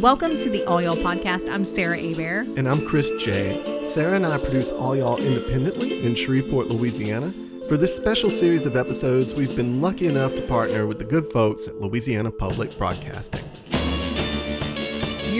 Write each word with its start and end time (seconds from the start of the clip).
Welcome 0.00 0.38
to 0.38 0.48
the 0.48 0.64
All 0.66 0.80
Y'all 0.80 0.96
podcast. 0.96 1.52
I'm 1.52 1.66
Sarah 1.66 1.98
Baer. 2.14 2.46
And 2.56 2.66
I'm 2.66 2.86
Chris 2.86 3.10
Jay 3.22 3.84
Sarah 3.84 4.16
and 4.16 4.24
I 4.24 4.38
produce 4.38 4.72
All 4.72 4.96
Y'all 4.96 5.18
independently 5.18 6.02
in 6.02 6.14
Shreveport, 6.14 6.68
Louisiana. 6.68 7.34
For 7.68 7.76
this 7.76 7.94
special 7.94 8.30
series 8.30 8.64
of 8.64 8.76
episodes, 8.76 9.34
we've 9.34 9.54
been 9.54 9.82
lucky 9.82 10.06
enough 10.06 10.34
to 10.36 10.42
partner 10.42 10.86
with 10.86 10.96
the 10.96 11.04
good 11.04 11.26
folks 11.26 11.68
at 11.68 11.82
Louisiana 11.82 12.30
Public 12.30 12.78
Broadcasting. 12.78 13.44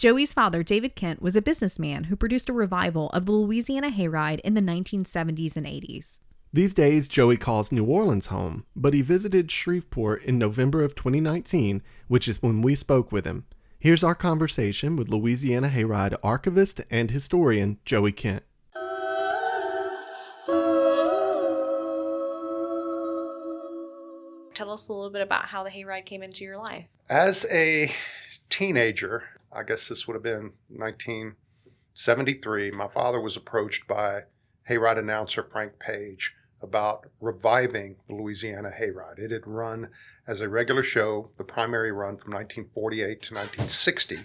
Joey's 0.00 0.32
father, 0.32 0.62
David 0.62 0.94
Kent, 0.94 1.20
was 1.20 1.36
a 1.36 1.42
businessman 1.42 2.04
who 2.04 2.16
produced 2.16 2.48
a 2.48 2.54
revival 2.54 3.10
of 3.10 3.26
the 3.26 3.32
Louisiana 3.32 3.90
Hayride 3.90 4.40
in 4.40 4.54
the 4.54 4.62
1970s 4.62 5.56
and 5.56 5.66
80s. 5.66 6.20
These 6.54 6.72
days, 6.72 7.06
Joey 7.06 7.36
calls 7.36 7.70
New 7.70 7.84
Orleans 7.84 8.28
home, 8.28 8.64
but 8.74 8.94
he 8.94 9.02
visited 9.02 9.50
Shreveport 9.50 10.24
in 10.24 10.38
November 10.38 10.82
of 10.82 10.94
2019, 10.94 11.82
which 12.08 12.28
is 12.28 12.40
when 12.40 12.62
we 12.62 12.74
spoke 12.74 13.12
with 13.12 13.26
him. 13.26 13.44
Here's 13.78 14.02
our 14.02 14.14
conversation 14.14 14.96
with 14.96 15.10
Louisiana 15.10 15.68
Hayride 15.68 16.16
archivist 16.22 16.80
and 16.90 17.10
historian 17.10 17.76
Joey 17.84 18.12
Kent. 18.12 18.42
Tell 24.54 24.70
us 24.70 24.88
a 24.88 24.94
little 24.94 25.10
bit 25.10 25.20
about 25.20 25.44
how 25.44 25.62
the 25.62 25.70
hayride 25.70 26.06
came 26.06 26.22
into 26.22 26.42
your 26.42 26.56
life. 26.56 26.86
As 27.10 27.44
a 27.50 27.92
teenager, 28.48 29.39
I 29.52 29.62
guess 29.62 29.88
this 29.88 30.06
would 30.06 30.14
have 30.14 30.22
been 30.22 30.52
1973. 30.68 32.70
My 32.70 32.88
father 32.88 33.20
was 33.20 33.36
approached 33.36 33.86
by 33.86 34.22
Hayride 34.68 34.98
announcer 34.98 35.42
Frank 35.42 35.78
Page 35.78 36.34
about 36.62 37.06
reviving 37.20 37.96
the 38.06 38.14
Louisiana 38.14 38.70
Hayride. 38.70 39.18
It 39.18 39.30
had 39.30 39.46
run 39.46 39.88
as 40.26 40.40
a 40.40 40.48
regular 40.48 40.82
show, 40.82 41.30
the 41.38 41.44
primary 41.44 41.90
run 41.90 42.16
from 42.16 42.32
1948 42.32 43.22
to 43.22 43.34
1960. 43.34 44.18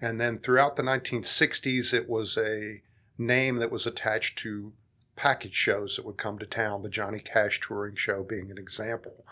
And 0.00 0.20
then 0.20 0.38
throughout 0.38 0.76
the 0.76 0.82
1960s, 0.82 1.94
it 1.94 2.08
was 2.08 2.36
a 2.36 2.82
name 3.16 3.56
that 3.56 3.70
was 3.70 3.86
attached 3.86 4.38
to 4.38 4.72
package 5.14 5.54
shows 5.54 5.96
that 5.96 6.04
would 6.04 6.18
come 6.18 6.38
to 6.38 6.46
town, 6.46 6.82
the 6.82 6.90
Johnny 6.90 7.20
Cash 7.20 7.60
Touring 7.60 7.96
Show 7.96 8.22
being 8.22 8.50
an 8.50 8.58
example. 8.58 9.24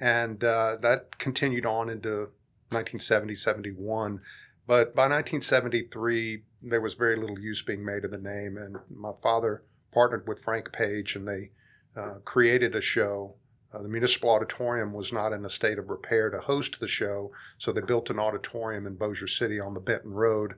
And 0.00 0.42
uh, 0.42 0.76
that 0.80 1.18
continued 1.18 1.66
on 1.66 1.90
into 1.90 2.30
1970, 2.70 3.34
71. 3.34 4.20
But 4.66 4.94
by 4.94 5.04
1973, 5.04 6.42
there 6.62 6.80
was 6.80 6.94
very 6.94 7.16
little 7.16 7.38
use 7.38 7.62
being 7.62 7.84
made 7.84 8.04
of 8.04 8.10
the 8.10 8.18
name, 8.18 8.56
and 8.56 8.76
my 8.90 9.12
father 9.22 9.62
partnered 9.92 10.26
with 10.26 10.42
Frank 10.42 10.72
Page, 10.72 11.14
and 11.14 11.26
they 11.26 11.50
uh, 11.96 12.14
created 12.24 12.74
a 12.74 12.80
show. 12.80 13.34
Uh, 13.72 13.82
the 13.82 13.88
municipal 13.88 14.30
auditorium 14.30 14.92
was 14.92 15.12
not 15.12 15.32
in 15.32 15.44
a 15.44 15.50
state 15.50 15.78
of 15.78 15.88
repair 15.88 16.30
to 16.30 16.40
host 16.40 16.80
the 16.80 16.88
show, 16.88 17.30
so 17.58 17.70
they 17.70 17.80
built 17.80 18.10
an 18.10 18.18
auditorium 18.18 18.86
in 18.86 18.96
Bossier 18.96 19.28
City 19.28 19.60
on 19.60 19.74
the 19.74 19.80
Benton 19.80 20.12
Road 20.12 20.54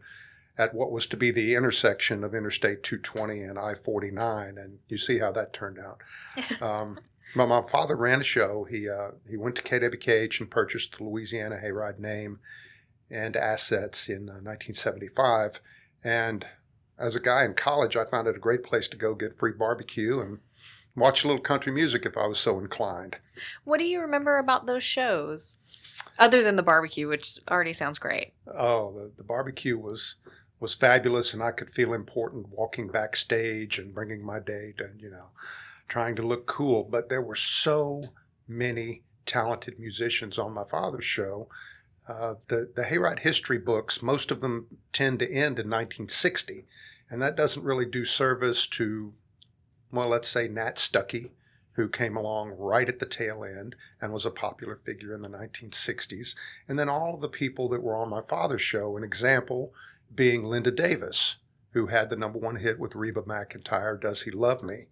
at 0.56 0.75
what 0.75 0.90
was 0.90 1.06
to 1.06 1.16
be 1.16 1.30
the 1.30 1.54
intersection 1.54 2.25
of 2.25 2.34
Interstate 2.34 2.82
220 2.82 3.42
and 3.42 3.58
I 3.58 3.75
49, 3.75 4.58
and 4.58 4.78
you 4.88 4.98
see 4.98 5.19
how 5.19 5.32
that 5.32 5.52
turned 5.52 5.78
out. 5.78 6.02
Um, 6.62 6.98
but 7.36 7.46
my 7.46 7.60
father 7.60 7.94
ran 7.94 8.22
a 8.22 8.25
show. 8.25 8.66
He 8.69 8.88
uh, 8.88 9.10
he 9.28 9.36
went 9.36 9.54
to 9.56 9.62
KWKH 9.62 10.40
and 10.40 10.50
purchased 10.50 10.96
the 10.96 11.04
Louisiana 11.04 11.56
Hayride 11.62 11.98
name 11.98 12.40
and 13.10 13.36
assets 13.36 14.08
in 14.08 14.28
uh, 14.28 14.41
1975. 14.42 15.60
And 16.04 16.46
as 16.98 17.14
a 17.14 17.20
guy 17.20 17.44
in 17.44 17.54
college, 17.54 17.96
I 17.96 18.04
found 18.04 18.28
it 18.28 18.36
a 18.36 18.41
great 18.41 18.62
place 18.62 18.88
to 18.88 18.96
go 18.96 19.14
get 19.14 19.38
free 19.38 19.52
barbecue 19.52 20.20
and 20.20 20.38
watch 20.96 21.24
a 21.24 21.28
little 21.28 21.42
country 21.42 21.72
music 21.72 22.04
if 22.04 22.16
I 22.16 22.26
was 22.26 22.38
so 22.38 22.58
inclined. 22.58 23.16
What 23.64 23.78
do 23.78 23.84
you 23.84 24.00
remember 24.00 24.38
about 24.38 24.66
those 24.66 24.82
shows? 24.82 25.58
Other 26.19 26.42
than 26.42 26.56
the 26.56 26.62
barbecue, 26.62 27.08
which 27.08 27.38
already 27.50 27.72
sounds 27.72 27.98
great. 27.98 28.34
Oh, 28.46 28.92
the, 28.92 29.12
the 29.16 29.25
barbecue 29.25 29.78
was 29.78 30.16
was 30.60 30.75
fabulous, 30.75 31.32
and 31.32 31.40
I 31.40 31.52
could 31.52 31.70
feel 31.70 31.94
important 31.94 32.48
walking 32.48 32.88
backstage 32.88 33.78
and 33.78 33.94
bringing 33.94 34.25
my 34.26 34.40
date 34.40 34.80
and 34.80 35.00
you 35.00 35.10
know, 35.10 35.28
trying 35.86 36.16
to 36.16 36.26
look 36.26 36.46
cool. 36.46 36.82
But 36.82 37.08
there 37.08 37.22
were 37.22 37.36
so 37.36 38.02
many 38.48 39.02
talented 39.25 39.78
musicians 39.78 40.38
on 40.38 40.52
my 40.52 40.64
father's 40.64 41.04
show 41.04 41.48
uh, 42.08 42.34
the, 42.48 42.70
the 42.74 42.84
Hayride 42.84 43.20
history 43.20 43.58
books, 43.58 44.02
most 44.02 44.30
of 44.30 44.41
them 44.41 44.66
tend 44.92 45.19
to 45.19 45.26
end 45.26 45.58
in 45.58 45.69
1960, 45.69 46.64
and 47.10 47.20
that 47.20 47.36
doesn't 47.36 47.64
really 47.64 47.84
do 47.84 48.04
service 48.04 48.66
to, 48.66 49.12
well, 49.92 50.08
let's 50.08 50.28
say 50.28 50.48
Nat 50.48 50.76
Stuckey, 50.76 51.30
who 51.72 51.88
came 51.88 52.16
along 52.16 52.50
right 52.58 52.88
at 52.88 52.98
the 52.98 53.06
tail 53.06 53.44
end 53.44 53.76
and 54.00 54.12
was 54.12 54.26
a 54.26 54.30
popular 54.30 54.74
figure 54.74 55.14
in 55.14 55.22
the 55.22 55.28
1960s, 55.28 56.34
and 56.66 56.78
then 56.78 56.88
all 56.88 57.14
of 57.14 57.20
the 57.20 57.28
people 57.28 57.69
that 57.69 57.82
were 57.82 57.94
on 57.94 58.08
my 58.08 58.22
father's 58.22 58.62
show, 58.62 58.96
an 58.96 59.04
example 59.04 59.72
being 60.12 60.44
Linda 60.44 60.70
Davis, 60.70 61.36
who 61.72 61.86
had 61.86 62.10
the 62.10 62.16
number 62.16 62.38
one 62.38 62.56
hit 62.56 62.78
with 62.80 62.96
Reba 62.96 63.22
McEntire, 63.22 64.00
Does 64.00 64.22
He 64.22 64.30
Love 64.30 64.62
Me? 64.62 64.86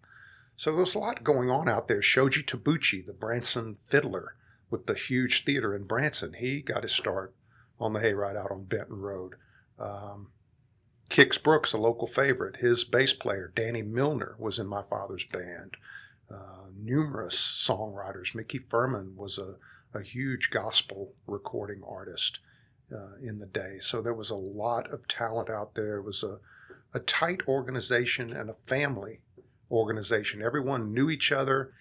So 0.56 0.76
there's 0.76 0.94
a 0.94 0.98
lot 0.98 1.24
going 1.24 1.50
on 1.50 1.68
out 1.68 1.88
there. 1.88 2.00
Shoji 2.00 2.42
Tabuchi, 2.42 3.04
the 3.04 3.12
Branson 3.12 3.74
fiddler, 3.74 4.35
with 4.70 4.86
the 4.86 4.94
huge 4.94 5.44
theater 5.44 5.74
in 5.74 5.84
Branson. 5.84 6.34
He 6.34 6.60
got 6.60 6.82
his 6.82 6.92
start 6.92 7.34
on 7.78 7.92
the 7.92 8.00
hayride 8.00 8.36
out 8.36 8.50
on 8.50 8.64
Benton 8.64 9.00
Road. 9.00 9.34
Um, 9.78 10.28
Kix 11.08 11.40
Brooks, 11.42 11.72
a 11.72 11.78
local 11.78 12.06
favorite, 12.06 12.56
his 12.56 12.84
bass 12.84 13.12
player, 13.12 13.52
Danny 13.54 13.82
Milner, 13.82 14.34
was 14.38 14.58
in 14.58 14.66
my 14.66 14.82
father's 14.82 15.24
band. 15.24 15.76
Uh, 16.28 16.66
numerous 16.76 17.36
songwriters. 17.36 18.34
Micki 18.34 18.60
Fuhrman 18.60 19.14
was 19.14 19.38
a, 19.38 19.56
a 19.96 20.02
huge 20.02 20.50
gospel 20.50 21.12
recording 21.26 21.82
artist 21.88 22.40
uh, 22.92 23.16
in 23.22 23.38
the 23.38 23.46
day. 23.46 23.76
So 23.80 24.02
there 24.02 24.14
was 24.14 24.30
a 24.30 24.36
lot 24.36 24.92
of 24.92 25.06
talent 25.06 25.48
out 25.48 25.74
there. 25.74 25.98
It 25.98 26.04
was 26.04 26.24
a, 26.24 26.38
a 26.92 27.00
tight 27.00 27.42
organization 27.46 28.32
and 28.32 28.50
a 28.50 28.54
family 28.54 29.20
organization. 29.70 30.42
Everyone 30.42 30.92
knew 30.92 31.10
each 31.10 31.32
other. 31.32 31.72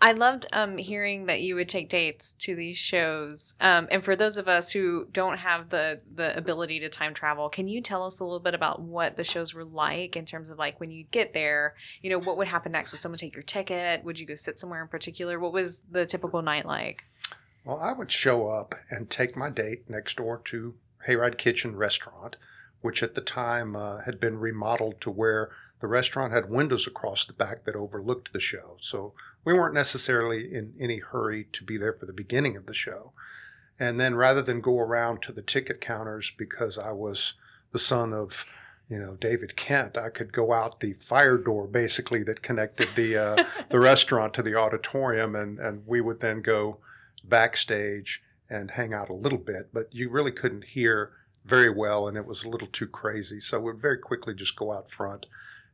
I 0.00 0.12
loved 0.12 0.46
um, 0.52 0.76
hearing 0.76 1.26
that 1.26 1.40
you 1.40 1.54
would 1.54 1.68
take 1.68 1.88
dates 1.88 2.34
to 2.40 2.54
these 2.54 2.76
shows. 2.76 3.54
Um, 3.60 3.88
and 3.90 4.04
for 4.04 4.14
those 4.14 4.36
of 4.36 4.48
us 4.48 4.70
who 4.70 5.06
don't 5.12 5.38
have 5.38 5.70
the 5.70 6.00
the 6.14 6.36
ability 6.36 6.80
to 6.80 6.88
time 6.88 7.14
travel, 7.14 7.48
can 7.48 7.66
you 7.66 7.80
tell 7.80 8.04
us 8.04 8.20
a 8.20 8.24
little 8.24 8.40
bit 8.40 8.54
about 8.54 8.80
what 8.80 9.16
the 9.16 9.24
shows 9.24 9.54
were 9.54 9.64
like 9.64 10.16
in 10.16 10.24
terms 10.24 10.50
of 10.50 10.58
like 10.58 10.78
when 10.78 10.90
you 10.90 11.04
get 11.10 11.32
there? 11.32 11.74
You 12.02 12.10
know, 12.10 12.20
what 12.20 12.36
would 12.36 12.48
happen 12.48 12.72
next? 12.72 12.92
Would 12.92 13.00
someone 13.00 13.18
take 13.18 13.34
your 13.34 13.44
ticket? 13.44 14.04
Would 14.04 14.18
you 14.18 14.26
go 14.26 14.34
sit 14.34 14.58
somewhere 14.58 14.82
in 14.82 14.88
particular? 14.88 15.38
What 15.38 15.52
was 15.52 15.84
the 15.90 16.06
typical 16.06 16.42
night 16.42 16.66
like? 16.66 17.04
Well, 17.64 17.78
I 17.78 17.92
would 17.92 18.10
show 18.10 18.48
up 18.48 18.74
and 18.90 19.08
take 19.08 19.36
my 19.36 19.48
date 19.48 19.88
next 19.88 20.16
door 20.16 20.40
to 20.46 20.74
Hayride 21.06 21.38
Kitchen 21.38 21.76
Restaurant, 21.76 22.36
which 22.80 23.02
at 23.02 23.14
the 23.14 23.20
time 23.20 23.76
uh, 23.76 24.02
had 24.02 24.18
been 24.18 24.38
remodeled 24.38 25.00
to 25.02 25.10
where 25.10 25.50
the 25.82 25.88
restaurant 25.88 26.32
had 26.32 26.48
windows 26.48 26.86
across 26.86 27.24
the 27.24 27.32
back 27.32 27.64
that 27.64 27.74
overlooked 27.74 28.32
the 28.32 28.38
show. 28.38 28.76
So 28.78 29.14
we 29.44 29.52
weren't 29.52 29.74
necessarily 29.74 30.54
in 30.54 30.74
any 30.78 30.98
hurry 30.98 31.48
to 31.52 31.64
be 31.64 31.76
there 31.76 31.92
for 31.92 32.06
the 32.06 32.12
beginning 32.12 32.56
of 32.56 32.66
the 32.66 32.72
show. 32.72 33.12
And 33.80 33.98
then 33.98 34.14
rather 34.14 34.42
than 34.42 34.60
go 34.60 34.78
around 34.78 35.22
to 35.22 35.32
the 35.32 35.42
ticket 35.42 35.80
counters 35.80 36.30
because 36.38 36.78
I 36.78 36.92
was 36.92 37.34
the 37.72 37.80
son 37.80 38.12
of 38.12 38.46
you 38.88 38.98
know 38.98 39.16
David 39.20 39.56
Kent, 39.56 39.98
I 39.98 40.08
could 40.08 40.32
go 40.32 40.52
out 40.52 40.78
the 40.78 40.92
fire 40.92 41.36
door 41.36 41.66
basically 41.66 42.22
that 42.24 42.42
connected 42.42 42.90
the 42.94 43.16
uh, 43.16 43.44
the 43.70 43.80
restaurant 43.80 44.34
to 44.34 44.42
the 44.42 44.54
auditorium, 44.54 45.34
and 45.34 45.58
and 45.58 45.82
we 45.84 46.00
would 46.00 46.20
then 46.20 46.42
go 46.42 46.78
backstage 47.24 48.22
and 48.48 48.72
hang 48.72 48.92
out 48.94 49.08
a 49.08 49.14
little 49.14 49.38
bit, 49.38 49.70
but 49.72 49.88
you 49.90 50.10
really 50.10 50.30
couldn't 50.30 50.64
hear 50.64 51.10
very 51.44 51.70
well, 51.70 52.06
and 52.06 52.16
it 52.16 52.26
was 52.26 52.44
a 52.44 52.48
little 52.48 52.68
too 52.68 52.86
crazy. 52.86 53.40
So 53.40 53.58
we'd 53.58 53.80
very 53.80 53.98
quickly 53.98 54.34
just 54.34 54.54
go 54.54 54.72
out 54.72 54.90
front 54.90 55.26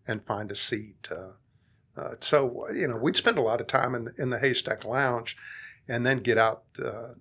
and 0.09 0.25
find 0.25 0.51
a 0.51 0.57
seat. 0.57 1.07
Uh, 1.11 2.01
uh, 2.01 2.15
so 2.21 2.69
you 2.73 2.89
know, 2.89 2.97
we'd 2.97 3.17
spend 3.17 3.39
a 3.39 3.43
lot 3.43 3.61
of 3.61 3.67
time 3.67 3.95
in 3.95 4.07
the, 4.07 4.15
in 4.19 4.31
the 4.31 4.39
Haystack 4.39 4.85
Lounge, 4.85 5.37
and 5.87 6.05
then 6.05 6.19
get 6.19 6.39
out 6.39 6.65
uh, 6.83 7.15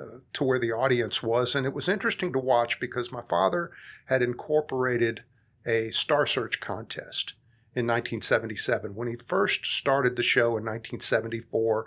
uh, 0.00 0.18
to 0.32 0.44
where 0.44 0.58
the 0.58 0.72
audience 0.72 1.22
was. 1.22 1.54
And 1.54 1.66
it 1.66 1.74
was 1.74 1.88
interesting 1.88 2.32
to 2.32 2.38
watch 2.38 2.80
because 2.80 3.12
my 3.12 3.22
father 3.22 3.70
had 4.06 4.22
incorporated 4.22 5.22
a 5.66 5.90
Star 5.90 6.26
Search 6.26 6.60
contest 6.60 7.34
in 7.74 7.86
1977. 7.86 8.94
When 8.94 9.08
he 9.08 9.16
first 9.16 9.66
started 9.66 10.16
the 10.16 10.22
show 10.22 10.56
in 10.56 10.64
1974, 10.64 11.86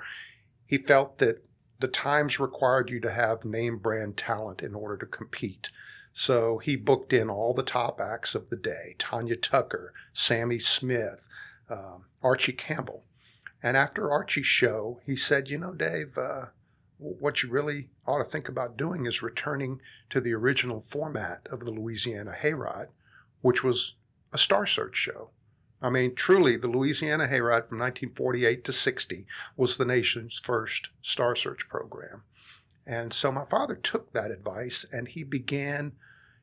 he 0.65 0.77
felt 0.77 1.17
that 1.17 1.43
the 1.79 1.87
times 1.87 2.39
required 2.39 2.89
you 2.89 2.99
to 3.01 3.11
have 3.11 3.43
name 3.43 3.77
brand 3.77 4.15
talent 4.15 4.61
in 4.61 4.75
order 4.75 4.95
to 4.97 5.05
compete. 5.05 5.69
So 6.13 6.59
he 6.59 6.75
booked 6.75 7.11
in 7.11 7.29
all 7.29 7.53
the 7.53 7.63
top 7.63 7.99
acts 7.99 8.35
of 8.35 8.49
the 8.49 8.55
day 8.55 8.95
Tanya 8.99 9.35
Tucker, 9.35 9.93
Sammi 10.13 10.59
Smith, 10.59 11.27
um, 11.69 12.05
Archie 12.21 12.53
Campbell. 12.53 13.03
And 13.61 13.75
after 13.75 14.11
Archie's 14.11 14.45
show, 14.45 14.99
he 15.05 15.15
said, 15.15 15.49
You 15.49 15.57
know, 15.57 15.73
Dave, 15.73 16.17
uh, 16.17 16.47
what 16.99 17.41
you 17.41 17.49
really 17.49 17.89
ought 18.05 18.19
to 18.19 18.23
think 18.23 18.47
about 18.47 18.77
doing 18.77 19.05
is 19.05 19.23
returning 19.23 19.81
to 20.11 20.21
the 20.21 20.33
original 20.33 20.81
format 20.81 21.47
of 21.51 21.61
the 21.61 21.71
Louisiana 21.71 22.35
Hayride, 22.39 22.89
which 23.41 23.63
was 23.63 23.95
a 24.31 24.37
Star 24.37 24.65
Search 24.65 24.95
show. 24.95 25.31
I 25.81 25.89
mean, 25.89 26.15
truly, 26.15 26.55
the 26.55 26.69
Louisiana 26.69 27.25
Hayride 27.25 27.67
from 27.67 27.79
1948 27.79 28.63
to 28.63 28.71
60 28.71 29.25
was 29.57 29.75
the 29.75 29.85
nation's 29.85 30.39
first 30.39 30.89
Star 31.01 31.35
Search 31.35 31.67
program. 31.67 32.23
And 32.85 33.13
so 33.13 33.31
my 33.31 33.45
father 33.45 33.75
took 33.75 34.13
that 34.13 34.31
advice 34.31 34.85
and 34.91 35.07
he 35.07 35.23
began 35.23 35.93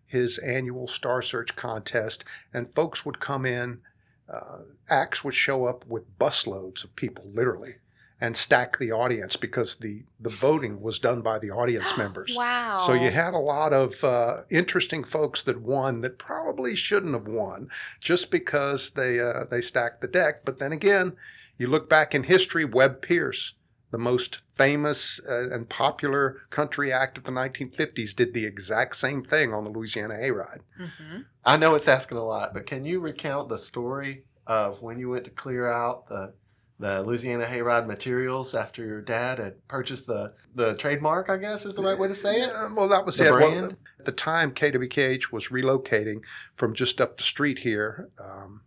his 0.07 0.39
annual 0.39 0.89
Star 0.89 1.23
Search 1.23 1.55
contest, 1.55 2.25
and 2.53 2.75
folks 2.75 3.07
would 3.07 3.21
come 3.21 3.47
in. 3.47 3.81
Uh, 4.29 4.63
acts 4.89 5.23
would 5.25 5.35
show 5.35 5.67
up 5.67 5.87
with 5.87 6.19
busloads 6.19 6.83
of 6.85 6.95
people, 6.97 7.25
literally, 7.33 7.77
and 8.21 8.37
stack 8.37 8.79
the 8.79 8.91
audience 8.93 9.37
because 9.37 9.77
the 9.77 10.03
the 10.19 10.31
voting 10.31 10.81
was 10.81 10.99
done 10.99 11.21
by 11.21 11.39
the 11.39 11.51
audience 11.51 11.97
members. 11.99 12.35
wow. 12.37 12.79
So 12.79 12.93
you 12.93 13.11
had 13.11 13.35
a 13.35 13.39
lot 13.39 13.73
of 13.73 14.03
uh, 14.03 14.43
interesting 14.51 15.05
folks 15.05 15.43
that 15.43 15.61
won 15.61 16.01
that 16.01 16.19
probably 16.19 16.75
shouldn't 16.75 17.15
have 17.15 17.29
won 17.29 17.69
just 18.01 18.31
because 18.31 18.91
they 18.91 19.21
uh, 19.21 19.45
they 19.45 19.61
stacked 19.61 20.01
the 20.01 20.09
deck. 20.09 20.45
But 20.45 20.59
then 20.59 20.73
again, 20.73 21.17
you 21.57 21.69
look 21.69 21.89
back 21.89 22.15
in 22.15 22.25
history, 22.25 22.65
Webb 22.65 23.01
Pierce, 23.01 23.55
the 23.91 23.99
most 23.99 24.41
famous 24.55 25.21
uh, 25.29 25.51
and 25.51 25.69
popular 25.69 26.39
country 26.51 26.93
act 26.93 27.19
of 27.19 27.25
the 27.25 27.33
1950s, 27.33 28.15
did 28.15 28.35
the 28.35 28.45
exact 28.47 28.97
same 28.97 29.23
thing 29.25 29.53
on 29.53 29.65
the 29.65 29.71
Louisiana 29.71 30.15
Hayride. 30.15 30.61
Mhm. 30.81 31.25
I 31.45 31.57
know 31.57 31.75
it's 31.75 31.89
asking 31.89 32.19
a 32.19 32.25
lot, 32.25 32.55
but 32.55 32.67
can 32.67 32.85
you 32.85 33.01
recount 33.01 33.49
the 33.49 33.59
story 33.59 34.25
of 34.47 34.83
when 34.83 34.99
you 34.99 35.11
went 35.11 35.25
to 35.25 35.31
clear 35.31 35.67
out 35.69 36.07
the 36.09 36.35
the 36.79 37.03
Louisiana 37.03 37.45
Hayride 37.45 37.87
materials 37.87 38.55
after 38.55 38.83
your 38.83 39.03
dad 39.03 39.39
had 39.39 39.67
purchased 39.69 40.07
the 40.07 40.33
the 40.55 40.75
trademark? 40.77 41.29
I 41.29 41.37
guess 41.37 41.67
is 41.67 41.75
the 41.75 41.83
right 41.83 41.99
way 41.99 42.09
to 42.09 42.15
say 42.15 42.37
it. 42.41 42.49
Yeah, 42.55 42.69
well, 42.75 42.89
that 42.89 43.05
was 43.05 43.17
The 43.19 43.27
it. 43.27 43.31
Well, 43.33 43.39
brand? 43.39 43.77
at 43.99 44.05
the 44.07 44.13
time, 44.13 44.53
KWKH 44.53 45.31
was 45.31 45.49
relocating 45.49 46.23
from 46.57 46.73
just 46.75 46.99
up 47.01 47.17
the 47.19 47.23
street 47.23 47.59
here 47.61 48.09
um, 48.19 48.63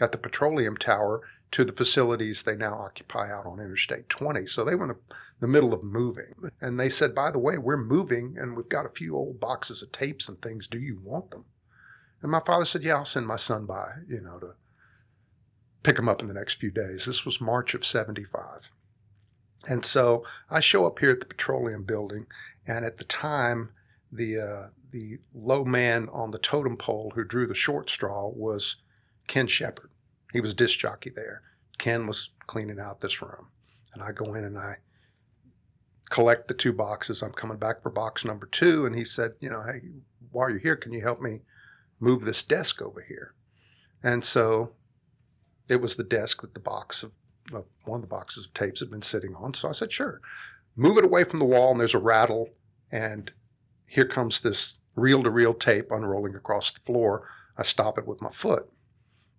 at 0.00 0.12
the 0.12 0.18
Petroleum 0.18 0.76
Tower 0.76 1.22
to 1.52 1.64
the 1.64 1.72
facilities 1.72 2.42
they 2.42 2.56
now 2.56 2.74
occupy 2.74 3.30
out 3.30 3.46
on 3.46 3.60
Interstate 3.60 4.08
20. 4.08 4.46
So 4.46 4.64
they 4.64 4.74
were 4.74 4.84
in 4.84 4.88
the, 4.88 5.16
the 5.40 5.48
middle 5.48 5.72
of 5.72 5.84
moving. 5.84 6.34
And 6.60 6.78
they 6.78 6.88
said, 6.88 7.14
by 7.14 7.30
the 7.30 7.38
way, 7.38 7.56
we're 7.56 7.76
moving 7.76 8.36
and 8.38 8.56
we've 8.56 8.68
got 8.68 8.86
a 8.86 8.90
few 8.90 9.16
old 9.16 9.40
boxes 9.40 9.82
of 9.82 9.92
tapes 9.92 10.28
and 10.28 10.40
things. 10.42 10.66
Do 10.66 10.78
you 10.78 11.00
want 11.02 11.30
them? 11.30 11.44
And 12.20 12.30
my 12.30 12.40
father 12.40 12.64
said, 12.64 12.82
yeah, 12.82 12.96
I'll 12.96 13.04
send 13.04 13.26
my 13.26 13.36
son 13.36 13.66
by, 13.66 13.86
you 14.08 14.20
know, 14.20 14.38
to 14.38 14.54
pick 15.82 15.96
them 15.96 16.08
up 16.08 16.20
in 16.20 16.28
the 16.28 16.34
next 16.34 16.54
few 16.54 16.70
days. 16.70 17.04
This 17.04 17.24
was 17.24 17.40
March 17.40 17.74
of 17.74 17.86
75. 17.86 18.70
And 19.68 19.84
so 19.84 20.24
I 20.50 20.60
show 20.60 20.86
up 20.86 20.98
here 20.98 21.10
at 21.10 21.20
the 21.20 21.26
Petroleum 21.26 21.84
Building, 21.84 22.26
and 22.66 22.84
at 22.84 22.98
the 22.98 23.04
time, 23.04 23.70
the 24.12 24.38
uh, 24.38 24.68
the 24.92 25.18
low 25.34 25.64
man 25.64 26.08
on 26.12 26.30
the 26.30 26.38
totem 26.38 26.76
pole 26.76 27.12
who 27.14 27.24
drew 27.24 27.46
the 27.46 27.54
short 27.54 27.90
straw 27.90 28.28
was 28.28 28.76
Ken 29.26 29.46
Shepard. 29.46 29.90
He 30.32 30.40
was 30.40 30.54
disc 30.54 30.78
jockey 30.78 31.10
there. 31.14 31.42
Ken 31.78 32.06
was 32.06 32.30
cleaning 32.46 32.80
out 32.80 33.00
this 33.00 33.20
room, 33.22 33.48
and 33.94 34.02
I 34.02 34.12
go 34.12 34.34
in 34.34 34.44
and 34.44 34.58
I 34.58 34.76
collect 36.10 36.48
the 36.48 36.54
two 36.54 36.72
boxes. 36.72 37.22
I'm 37.22 37.32
coming 37.32 37.58
back 37.58 37.82
for 37.82 37.90
box 37.90 38.24
number 38.24 38.46
two, 38.46 38.86
and 38.86 38.96
he 38.96 39.04
said, 39.04 39.32
you 39.40 39.50
know, 39.50 39.62
hey, 39.62 39.80
while 40.30 40.50
you're 40.50 40.58
here, 40.58 40.76
can 40.76 40.92
you 40.92 41.02
help 41.02 41.20
me 41.20 41.42
move 42.00 42.24
this 42.24 42.42
desk 42.42 42.80
over 42.80 43.04
here? 43.06 43.34
And 44.02 44.24
so 44.24 44.72
it 45.68 45.80
was 45.80 45.96
the 45.96 46.04
desk 46.04 46.42
that 46.42 46.54
the 46.54 46.60
box 46.60 47.02
of 47.02 47.12
uh, 47.54 47.62
one 47.84 47.98
of 47.98 48.02
the 48.02 48.08
boxes 48.08 48.46
of 48.46 48.54
tapes 48.54 48.80
had 48.80 48.90
been 48.90 49.02
sitting 49.02 49.34
on. 49.34 49.54
So 49.54 49.68
I 49.68 49.72
said, 49.72 49.92
sure. 49.92 50.20
Move 50.74 50.98
it 50.98 51.04
away 51.04 51.24
from 51.24 51.38
the 51.38 51.44
wall, 51.44 51.70
and 51.70 51.80
there's 51.80 51.94
a 51.94 51.98
rattle, 51.98 52.50
and 52.90 53.30
here 53.86 54.04
comes 54.04 54.40
this 54.40 54.78
reel 54.94 55.22
to 55.22 55.30
reel 55.30 55.54
tape 55.54 55.90
unrolling 55.90 56.34
across 56.34 56.70
the 56.70 56.80
floor. 56.80 57.28
I 57.56 57.62
stop 57.62 57.98
it 57.98 58.06
with 58.06 58.20
my 58.20 58.30
foot 58.30 58.70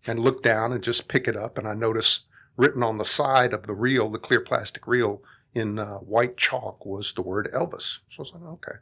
and 0.06 0.20
look 0.20 0.44
down 0.44 0.72
and 0.72 0.84
just 0.84 1.08
pick 1.08 1.28
it 1.28 1.36
up, 1.36 1.58
and 1.58 1.68
I 1.68 1.74
notice 1.74 2.22
written 2.56 2.84
on 2.84 2.98
the 2.98 3.06
side 3.06 3.54
of 3.54 3.68
the 3.68 3.76
reel, 3.76 4.10
the 4.10 4.20
clear 4.20 4.42
plastic 4.42 4.88
reel, 4.88 5.22
in 5.54 5.80
uh, 5.80 5.98
white 5.98 6.38
chalk 6.38 6.86
was 6.86 7.14
the 7.14 7.22
word 7.22 7.50
Elvis. 7.54 8.00
So 8.10 8.20
I 8.20 8.22
was 8.22 8.34
like, 8.34 8.44
okay. 8.44 8.78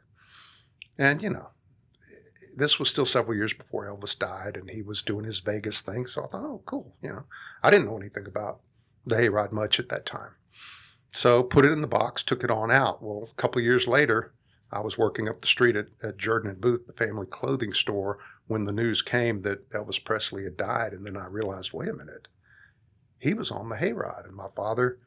And, 0.98 1.22
you 1.22 1.30
know, 1.30 1.48
this 2.56 2.78
was 2.78 2.88
still 2.88 3.04
several 3.04 3.36
years 3.36 3.52
before 3.52 3.86
Elvis 3.86 4.18
died, 4.18 4.56
and 4.56 4.70
he 4.70 4.82
was 4.82 5.02
doing 5.02 5.24
his 5.24 5.40
Vegas 5.40 5.80
thing. 5.80 6.06
So 6.06 6.24
I 6.24 6.26
thought, 6.28 6.44
oh, 6.44 6.62
cool. 6.64 6.96
You 7.02 7.10
know, 7.10 7.24
I 7.62 7.70
didn't 7.70 7.86
know 7.86 7.98
anything 7.98 8.26
about 8.26 8.60
the 9.04 9.16
hayride 9.16 9.52
much 9.52 9.78
at 9.78 9.88
that 9.90 10.06
time. 10.06 10.32
So 11.10 11.42
put 11.42 11.64
it 11.64 11.72
in 11.72 11.80
the 11.80 11.86
box, 11.86 12.22
took 12.22 12.42
it 12.42 12.50
on 12.50 12.70
out. 12.70 13.02
Well, 13.02 13.28
a 13.30 13.34
couple 13.34 13.60
years 13.62 13.86
later, 13.86 14.32
I 14.72 14.80
was 14.80 14.98
working 14.98 15.28
up 15.28 15.40
the 15.40 15.46
street 15.46 15.76
at, 15.76 15.88
at 16.02 16.18
Jordan 16.18 16.50
and 16.50 16.60
Booth, 16.60 16.86
the 16.86 16.92
family 16.92 17.26
clothing 17.26 17.72
store, 17.72 18.18
when 18.46 18.64
the 18.64 18.72
news 18.72 19.02
came 19.02 19.42
that 19.42 19.68
Elvis 19.70 20.02
Presley 20.02 20.44
had 20.44 20.56
died. 20.56 20.92
And 20.92 21.06
then 21.06 21.16
I 21.16 21.26
realized, 21.26 21.72
wait 21.72 21.88
a 21.88 21.92
minute, 21.92 22.28
he 23.18 23.34
was 23.34 23.50
on 23.50 23.68
the 23.68 23.76
hayride. 23.76 24.26
And 24.26 24.36
my 24.36 24.48
father 24.54 24.98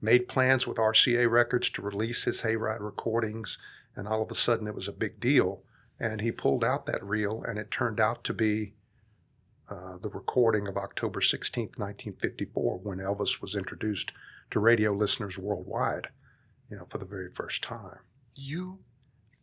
made 0.00 0.28
plans 0.28 0.66
with 0.66 0.78
RCA 0.78 1.30
Records 1.30 1.70
to 1.70 1.82
release 1.82 2.24
his 2.24 2.42
hayride 2.42 2.80
recordings. 2.80 3.58
And 3.94 4.06
all 4.06 4.22
of 4.22 4.30
a 4.30 4.34
sudden, 4.34 4.66
it 4.66 4.74
was 4.74 4.88
a 4.88 4.92
big 4.92 5.20
deal. 5.20 5.62
And 5.98 6.20
he 6.20 6.30
pulled 6.30 6.62
out 6.62 6.84
that 6.86 7.02
reel, 7.02 7.42
and 7.42 7.58
it 7.58 7.70
turned 7.70 7.98
out 7.98 8.22
to 8.24 8.34
be 8.34 8.74
uh, 9.68 9.96
the 9.96 10.10
recording 10.10 10.68
of 10.68 10.76
October 10.76 11.20
16th, 11.20 11.78
1954, 11.78 12.78
when 12.78 12.98
Elvis 12.98 13.40
was 13.40 13.56
introduced 13.56 14.12
to 14.50 14.60
radio 14.60 14.92
listeners 14.92 15.38
worldwide, 15.38 16.08
you 16.70 16.76
know, 16.76 16.84
for 16.88 16.98
the 16.98 17.06
very 17.06 17.30
first 17.30 17.62
time. 17.64 17.98
You 18.34 18.80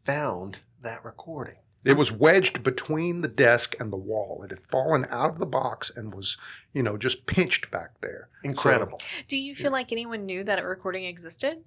found 0.06 0.60
that 0.82 1.04
recording. 1.04 1.58
It 1.86 1.98
was 1.98 2.12
wedged 2.12 2.64
between 2.64 3.22
the 3.22 3.28
desk 3.28 3.76
and 3.80 3.92
the 3.92 3.98
wall. 3.98 4.42
It 4.44 4.52
had 4.52 4.62
fallen 4.62 5.06
out 5.10 5.32
of 5.32 5.40
the 5.40 5.46
box 5.46 5.92
and 5.96 6.14
was, 6.14 6.38
you 6.74 6.82
know, 6.82 6.98
just 6.98 7.26
pinched 7.26 7.70
back 7.72 8.00
there. 8.02 8.30
Incredible. 8.44 9.02
Do 9.28 9.38
you 9.38 9.54
feel 9.54 9.72
like 9.72 9.92
anyone 9.92 10.26
knew 10.26 10.44
that 10.44 10.60
a 10.60 10.66
recording 10.66 11.06
existed? 11.06 11.64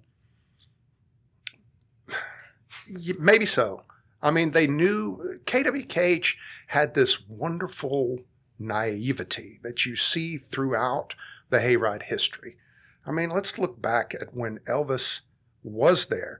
Maybe 3.19 3.45
so. 3.45 3.83
I 4.21 4.31
mean, 4.31 4.51
they 4.51 4.65
knew 4.65 5.39
KWKH 5.45 6.35
had 6.67 6.93
this 6.93 7.27
wonderful 7.27 8.19
naivety 8.57 9.59
that 9.61 9.85
you 9.85 9.95
see 9.95 10.37
throughout 10.37 11.13
the 11.49 11.59
hayride 11.59 12.03
history. 12.03 12.57
I 13.05 13.11
mean, 13.11 13.29
let's 13.29 13.59
look 13.59 13.81
back 13.81 14.15
at 14.19 14.33
when 14.33 14.59
Elvis 14.67 15.21
was 15.63 16.07
there. 16.07 16.39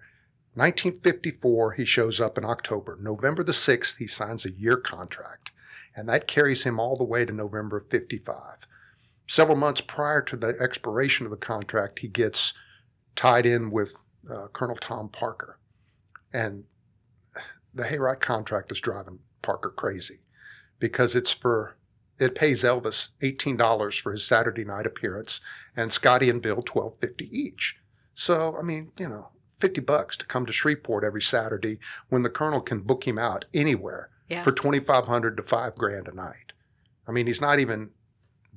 1954, 0.58 1.74
he 1.74 1.86
shows 1.86 2.20
up 2.20 2.38
in 2.38 2.44
October. 2.44 2.98
November 3.00 3.44
the 3.44 3.52
6th, 3.52 3.98
he 3.98 4.08
signs 4.08 4.44
a 4.44 4.52
year 4.52 4.76
contract, 4.76 5.52
and 5.96 6.10
that 6.10 6.28
carries 6.28 6.64
him 6.64 6.80
all 6.80 6.98
the 6.98 7.04
way 7.04 7.26
to 7.26 7.32
November 7.32 7.78
of 7.78 7.88
55. 7.90 8.68
Several 9.28 9.58
months 9.58 9.82
prior 9.82 10.22
to 10.24 10.36
the 10.36 10.58
expiration 10.60 11.28
of 11.28 11.32
the 11.32 11.38
contract, 11.38 12.00
he 12.00 12.08
gets 12.08 12.54
tied 13.16 13.46
in 13.46 13.70
with 13.70 13.94
uh, 14.28 14.48
Colonel 14.48 14.78
Tom 14.78 15.10
Parker. 15.10 15.60
And 16.34 16.64
the 17.74 17.84
Hayride 17.84 18.20
contract 18.20 18.72
is 18.72 18.82
driving 18.82 19.20
Parker 19.42 19.70
crazy 19.70 20.22
because 20.80 21.16
it's 21.16 21.32
for 21.32 21.78
it 22.20 22.36
pays 22.36 22.64
Elvis 22.64 23.10
eighteen 23.22 23.56
dollars 23.56 23.96
for 23.96 24.12
his 24.12 24.26
Saturday 24.26 24.66
night 24.66 24.88
appearance 24.88 25.40
and 25.76 25.92
Scotty 25.92 26.30
and 26.30 26.42
Bill 26.42 26.62
twelve 26.62 26.98
fifty 26.98 27.30
each. 27.32 27.80
So 28.14 28.58
I 28.60 28.64
mean, 28.64 28.92
you 28.98 29.08
know, 29.08 29.30
fifty 29.58 29.82
bucks 29.82 30.16
to 30.18 30.26
come 30.26 30.46
to 30.46 30.54
Shreveport 30.54 31.04
every 31.04 31.22
Saturday 31.22 31.80
when 32.10 32.24
the 32.24 32.30
Colonel 32.30 32.62
can 32.62 32.80
book 32.82 33.08
him 33.08 33.18
out 33.18 33.46
anywhere 33.54 34.10
Yeah. 34.30 34.44
for 34.44 34.52
twenty 34.52 34.80
five 34.80 35.06
hundred 35.06 35.38
to 35.38 35.44
five 35.44 35.76
grand 35.76 36.08
a 36.08 36.14
night. 36.16 36.54
I 37.08 37.12
mean, 37.12 37.28
he's 37.28 37.42
not 37.42 37.60
even 37.60 37.92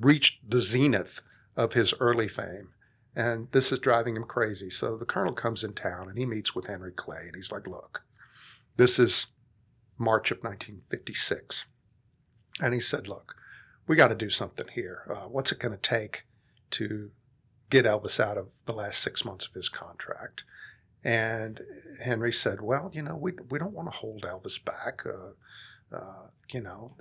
reached 0.00 0.48
the 0.50 0.60
zenith 0.60 1.20
of 1.56 1.74
his 1.74 1.94
early 2.00 2.28
fame. 2.28 2.70
And 3.14 3.48
this 3.52 3.70
is 3.72 3.78
driving 3.80 4.16
him 4.16 4.24
crazy. 4.24 4.70
So 4.70 4.96
the 4.96 5.04
colonel 5.04 5.32
comes 5.32 5.62
in 5.64 5.72
town 5.74 6.08
and 6.08 6.16
he 6.16 6.24
meets 6.26 6.54
with 6.54 6.66
Henry 6.68 6.92
Clay 6.92 7.22
and 7.26 7.34
he's 7.34 7.52
like, 7.52 7.66
look, 7.66 8.02
this 8.76 8.98
is 8.98 9.26
March 9.98 10.30
of 10.30 10.38
1956. 10.38 11.66
And 12.62 12.72
he 12.72 12.80
said, 12.80 13.08
look, 13.08 13.34
we 13.86 13.96
got 13.96 14.08
to 14.08 14.14
do 14.14 14.30
something 14.30 14.66
here. 14.72 15.02
Uh, 15.10 15.28
what's 15.28 15.50
it 15.52 15.58
going 15.58 15.72
to 15.76 15.80
take 15.80 16.24
to 16.72 17.10
get 17.68 17.84
Elvis 17.84 18.20
out 18.20 18.38
of 18.38 18.48
the 18.66 18.72
last 18.72 19.00
six 19.00 19.24
months 19.24 19.46
of 19.46 19.54
his 19.54 19.68
contract? 19.68 20.44
And 21.02 21.60
Henry 22.02 22.32
said, 22.32 22.60
well, 22.60 22.90
you 22.92 23.02
know, 23.02 23.16
we, 23.16 23.32
we 23.48 23.58
don't 23.58 23.72
want 23.72 23.90
to 23.90 23.98
hold 23.98 24.22
Elvis 24.22 24.62
back. 24.62 25.02
Uh, 25.06 25.96
uh, 25.96 26.26
you 26.52 26.60
know, 26.60 26.92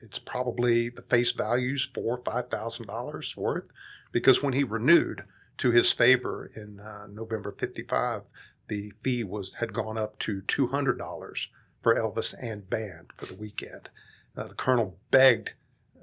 it's 0.00 0.18
probably 0.18 0.88
the 0.88 1.02
face 1.02 1.32
value's 1.32 1.84
four 1.84 2.18
or 2.18 2.24
five 2.24 2.48
thousand 2.48 2.86
dollars 2.86 3.36
worth 3.36 3.68
because 4.12 4.42
when 4.42 4.52
he 4.52 4.62
renewed 4.62 5.24
to 5.58 5.70
his 5.70 5.92
favor 5.92 6.50
in 6.54 6.80
uh, 6.80 7.06
November 7.06 7.52
55, 7.52 8.22
the 8.68 8.92
fee 9.02 9.24
was 9.24 9.54
had 9.54 9.72
gone 9.72 9.96
up 9.96 10.18
to 10.18 10.42
$200 10.42 11.46
for 11.82 11.94
Elvis 11.94 12.34
and 12.40 12.68
band 12.68 13.12
for 13.14 13.26
the 13.26 13.34
weekend. 13.34 13.88
Uh, 14.36 14.48
the 14.48 14.54
colonel 14.54 14.96
begged 15.10 15.52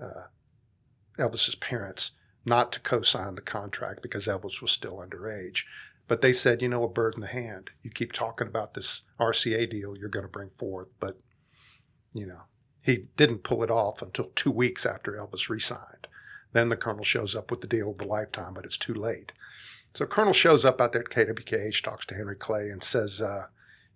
uh, 0.01 0.27
Elvis's 1.19 1.55
parents 1.55 2.11
not 2.45 2.71
to 2.71 2.79
co-sign 2.79 3.35
the 3.35 3.41
contract 3.41 4.01
because 4.01 4.25
Elvis 4.25 4.61
was 4.61 4.71
still 4.71 4.97
underage. 4.97 5.63
But 6.07 6.21
they 6.21 6.33
said, 6.33 6.61
you 6.61 6.67
know, 6.67 6.83
a 6.83 6.89
bird 6.89 7.15
in 7.15 7.21
the 7.21 7.27
hand. 7.27 7.69
You 7.81 7.89
keep 7.89 8.11
talking 8.11 8.47
about 8.47 8.73
this 8.73 9.03
RCA 9.19 9.69
deal 9.69 9.97
you're 9.97 10.09
going 10.09 10.25
to 10.25 10.31
bring 10.31 10.49
forth, 10.49 10.87
but 10.99 11.17
you 12.13 12.25
know, 12.25 12.41
he 12.81 13.05
didn't 13.15 13.43
pull 13.43 13.63
it 13.63 13.71
off 13.71 14.01
until 14.01 14.31
two 14.35 14.51
weeks 14.51 14.85
after 14.85 15.13
Elvis 15.13 15.49
resigned. 15.49 16.07
Then 16.53 16.69
the 16.69 16.75
colonel 16.75 17.03
shows 17.03 17.35
up 17.35 17.49
with 17.49 17.61
the 17.61 17.67
deal 17.67 17.89
of 17.89 17.97
the 17.97 18.07
lifetime, 18.07 18.53
but 18.53 18.65
it's 18.65 18.77
too 18.77 18.93
late. 18.93 19.31
So 19.93 20.05
Colonel 20.05 20.33
shows 20.33 20.63
up 20.63 20.79
out 20.79 20.93
there 20.93 21.01
at 21.01 21.09
KWKH, 21.09 21.83
talks 21.83 22.05
to 22.07 22.15
Henry 22.15 22.35
Clay, 22.35 22.69
and 22.69 22.83
says, 22.83 23.21
uh, 23.21 23.47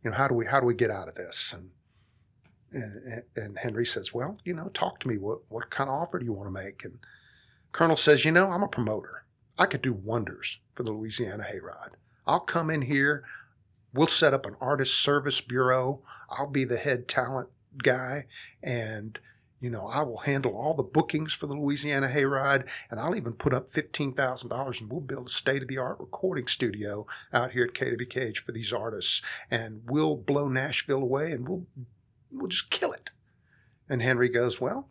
"You 0.04 0.12
know, 0.12 0.18
how 0.18 0.28
do 0.28 0.36
we 0.36 0.46
how 0.46 0.60
do 0.60 0.66
we 0.66 0.74
get 0.74 0.92
out 0.92 1.08
of 1.08 1.16
this?" 1.16 1.54
And, 1.54 1.72
and 2.72 3.24
and 3.36 3.58
Henry 3.60 3.86
says, 3.86 4.14
"Well, 4.14 4.38
you 4.44 4.54
know, 4.54 4.70
talk 4.74 5.00
to 5.02 5.08
me. 5.08 5.18
What 5.18 5.40
what 5.50 5.70
kind 5.70 5.90
of 5.90 5.96
offer 5.96 6.20
do 6.20 6.26
you 6.26 6.34
want 6.34 6.48
to 6.48 6.64
make?" 6.64 6.84
And 6.84 7.00
Colonel 7.72 7.96
says, 7.96 8.26
"You 8.26 8.32
know, 8.32 8.52
I'm 8.52 8.64
a 8.64 8.68
promoter. 8.68 9.25
I 9.58 9.66
could 9.66 9.82
do 9.82 9.94
wonders 9.94 10.60
for 10.74 10.84
the 10.84 10.92
Louisiana 10.92 11.44
Hayride. 11.44 11.94
I'll 12.28 12.40
come 12.40 12.70
in 12.70 12.84
here. 12.84 13.24
We'll 13.94 14.08
set 14.08 14.34
up 14.34 14.46
an 14.46 14.56
artist 14.60 14.96
service 14.96 15.40
bureau. 15.42 16.02
I'll 16.30 16.50
be 16.50 16.66
the 16.66 16.78
head 16.78 17.08
talent 17.08 17.50
guy, 17.78 18.26
and." 18.62 19.20
you 19.62 19.72
know, 19.72 19.88
I 19.88 20.04
will 20.04 20.20
handle 20.20 20.56
all 20.56 20.76
the 20.76 20.84
bookings 20.84 21.34
for 21.34 21.48
the 21.48 21.56
Louisiana 21.56 22.08
Hayride, 22.08 22.68
and 22.92 23.00
I'll 23.00 23.16
even 23.16 23.34
put 23.34 23.54
up 23.54 23.68
$15,000 23.70 24.82
and 24.82 24.92
we'll 24.92 25.02
build 25.02 25.28
a 25.28 25.32
state 25.32 25.64
of 25.64 25.68
the 25.68 25.80
art 25.80 26.00
recording 26.00 26.46
studio 26.46 27.08
out 27.34 27.54
here 27.54 27.64
at 27.64 27.74
KWKH 27.74 28.38
for 28.38 28.52
these 28.52 28.72
artists. 28.72 29.24
And 29.50 29.82
we'll 29.88 30.18
blow 30.18 30.50
Nashville 30.50 31.02
away 31.02 31.32
and 31.32 31.48
we'll, 31.48 31.66
we'll 32.32 32.48
just 32.48 32.70
kill 32.70 32.92
it. 32.92 33.10
And 33.90 34.02
Henry 34.02 34.30
goes, 34.30 34.60
Well, 34.60 34.90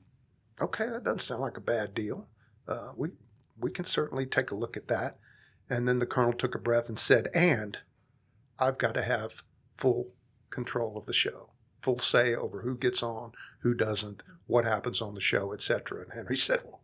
okay, 0.60 0.86
that 0.86 1.04
doesn't 1.04 1.20
sound 1.20 1.42
like 1.42 1.56
a 1.56 1.60
bad 1.60 1.94
deal. 1.94 2.26
Uh, 2.66 2.92
we, 2.96 3.10
we 3.58 3.70
can 3.70 3.84
certainly 3.84 4.26
take 4.26 4.50
a 4.50 4.56
look 4.56 4.76
at 4.76 4.88
that. 4.88 5.18
And 5.70 5.88
then 5.88 5.98
the 5.98 6.06
colonel 6.06 6.32
took 6.32 6.54
a 6.54 6.58
breath 6.58 6.88
and 6.88 6.98
said, 6.98 7.28
And 7.34 7.78
I've 8.58 8.78
got 8.78 8.94
to 8.94 9.02
have 9.02 9.42
full 9.76 10.12
control 10.50 10.96
of 10.96 11.06
the 11.06 11.12
show 11.12 11.50
full 11.84 11.98
say 11.98 12.34
over 12.34 12.62
who 12.62 12.76
gets 12.76 13.02
on, 13.02 13.32
who 13.60 13.74
doesn't, 13.74 14.22
what 14.46 14.64
happens 14.64 15.02
on 15.02 15.14
the 15.14 15.20
show, 15.20 15.52
etc. 15.52 16.00
And 16.02 16.12
Henry 16.14 16.36
said, 16.48 16.60
"Well, 16.64 16.80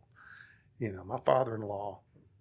you 0.77 0.91
know, 0.91 1.03
my 1.03 1.19
father-in-law 1.19 1.99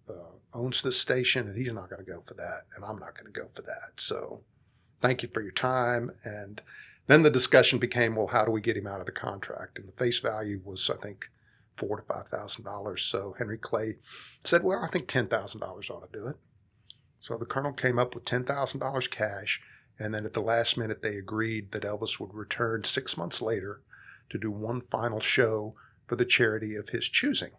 uh, 0.08 0.12
owns 0.52 0.82
this 0.82 1.00
station, 1.00 1.48
and 1.48 1.56
he's 1.56 1.72
not 1.72 1.88
going 1.88 2.04
to 2.04 2.10
go 2.10 2.22
for 2.26 2.34
that, 2.34 2.64
and 2.76 2.84
I'm 2.84 2.98
not 2.98 3.14
going 3.14 3.32
to 3.32 3.40
go 3.40 3.48
for 3.54 3.62
that. 3.62 3.92
So, 3.96 4.42
thank 5.00 5.22
you 5.22 5.28
for 5.30 5.40
your 5.40 5.52
time." 5.52 6.12
And 6.22 6.60
then 7.06 7.22
the 7.22 7.30
discussion 7.30 7.78
became, 7.78 8.14
"Well, 8.14 8.28
how 8.28 8.44
do 8.44 8.50
we 8.50 8.60
get 8.60 8.76
him 8.76 8.86
out 8.86 9.00
of 9.00 9.06
the 9.06 9.12
contract?" 9.12 9.78
And 9.78 9.88
the 9.88 9.92
face 9.92 10.20
value 10.20 10.60
was, 10.62 10.90
I 10.90 10.96
think, 10.96 11.30
four 11.80 11.96
to 11.96 12.02
five 12.06 12.28
thousand 12.28 12.64
dollars. 12.64 13.02
So 13.02 13.34
Henry 13.38 13.58
Clay 13.58 13.96
said, 14.44 14.62
"Well, 14.62 14.84
I 14.84 14.88
think 14.88 15.08
ten 15.08 15.26
thousand 15.26 15.60
dollars 15.60 15.90
ought 15.90 16.12
to 16.12 16.18
do 16.18 16.28
it." 16.28 16.36
So 17.18 17.36
the 17.36 17.44
colonel 17.44 17.72
came 17.72 17.98
up 17.98 18.14
with 18.14 18.24
ten 18.24 18.44
thousand 18.44 18.78
dollars 18.78 19.08
cash 19.08 19.60
and 20.00 20.14
then 20.14 20.24
at 20.24 20.32
the 20.32 20.40
last 20.40 20.78
minute, 20.78 21.02
they 21.02 21.16
agreed 21.16 21.72
that 21.72 21.82
Elvis 21.82 22.18
would 22.18 22.32
return 22.32 22.84
six 22.84 23.18
months 23.18 23.42
later 23.42 23.82
to 24.30 24.38
do 24.38 24.50
one 24.50 24.80
final 24.80 25.20
show 25.20 25.74
for 26.06 26.16
the 26.16 26.24
charity 26.24 26.74
of 26.74 26.88
his 26.88 27.06
choosing. 27.08 27.50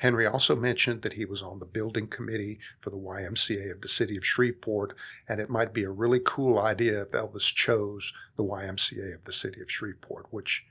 Henry 0.00 0.26
also 0.26 0.56
mentioned 0.56 1.02
that 1.02 1.12
he 1.12 1.24
was 1.24 1.42
on 1.42 1.60
the 1.60 1.64
building 1.64 2.08
committee 2.08 2.58
for 2.80 2.90
the 2.90 2.96
YMCA 2.96 3.70
of 3.70 3.82
the 3.82 3.88
city 3.88 4.16
of 4.16 4.26
Shreveport, 4.26 4.94
and 5.28 5.38
it 5.40 5.48
might 5.48 5.72
be 5.72 5.84
a 5.84 5.90
really 5.90 6.20
cool 6.24 6.58
idea 6.58 7.02
if 7.02 7.12
Elvis 7.12 7.54
chose 7.54 8.12
the 8.36 8.42
YMCA 8.42 9.14
of 9.14 9.24
the 9.24 9.32
city 9.32 9.60
of 9.60 9.70
Shreveport, 9.70 10.26
which 10.30 10.66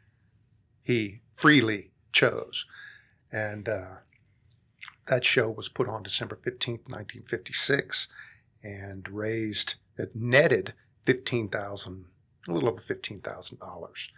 he 0.83 1.21
freely 1.31 1.90
chose. 2.11 2.65
And 3.31 3.67
uh, 3.69 3.85
that 5.07 5.25
show 5.25 5.49
was 5.49 5.69
put 5.69 5.87
on 5.87 6.03
December 6.03 6.35
15th, 6.35 6.89
1956, 6.89 8.07
and 8.63 9.07
raised 9.09 9.75
it 9.97 10.15
netted 10.15 10.73
fifteen 11.05 11.49
thousand, 11.49 12.05
a 12.47 12.51
little 12.51 12.69
over 12.69 12.81
fifteen 12.81 13.19
thousand 13.19 13.59
dollars, 13.59 14.09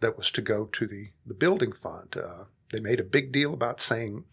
that 0.00 0.16
was 0.16 0.30
to 0.32 0.42
go 0.42 0.66
to 0.66 0.86
the 0.86 1.10
the 1.26 1.34
building 1.34 1.72
fund. 1.72 2.16
Uh, 2.16 2.44
they 2.72 2.80
made 2.80 3.00
a 3.00 3.04
big 3.04 3.32
deal 3.32 3.52
about 3.54 3.80
saying 3.80 4.24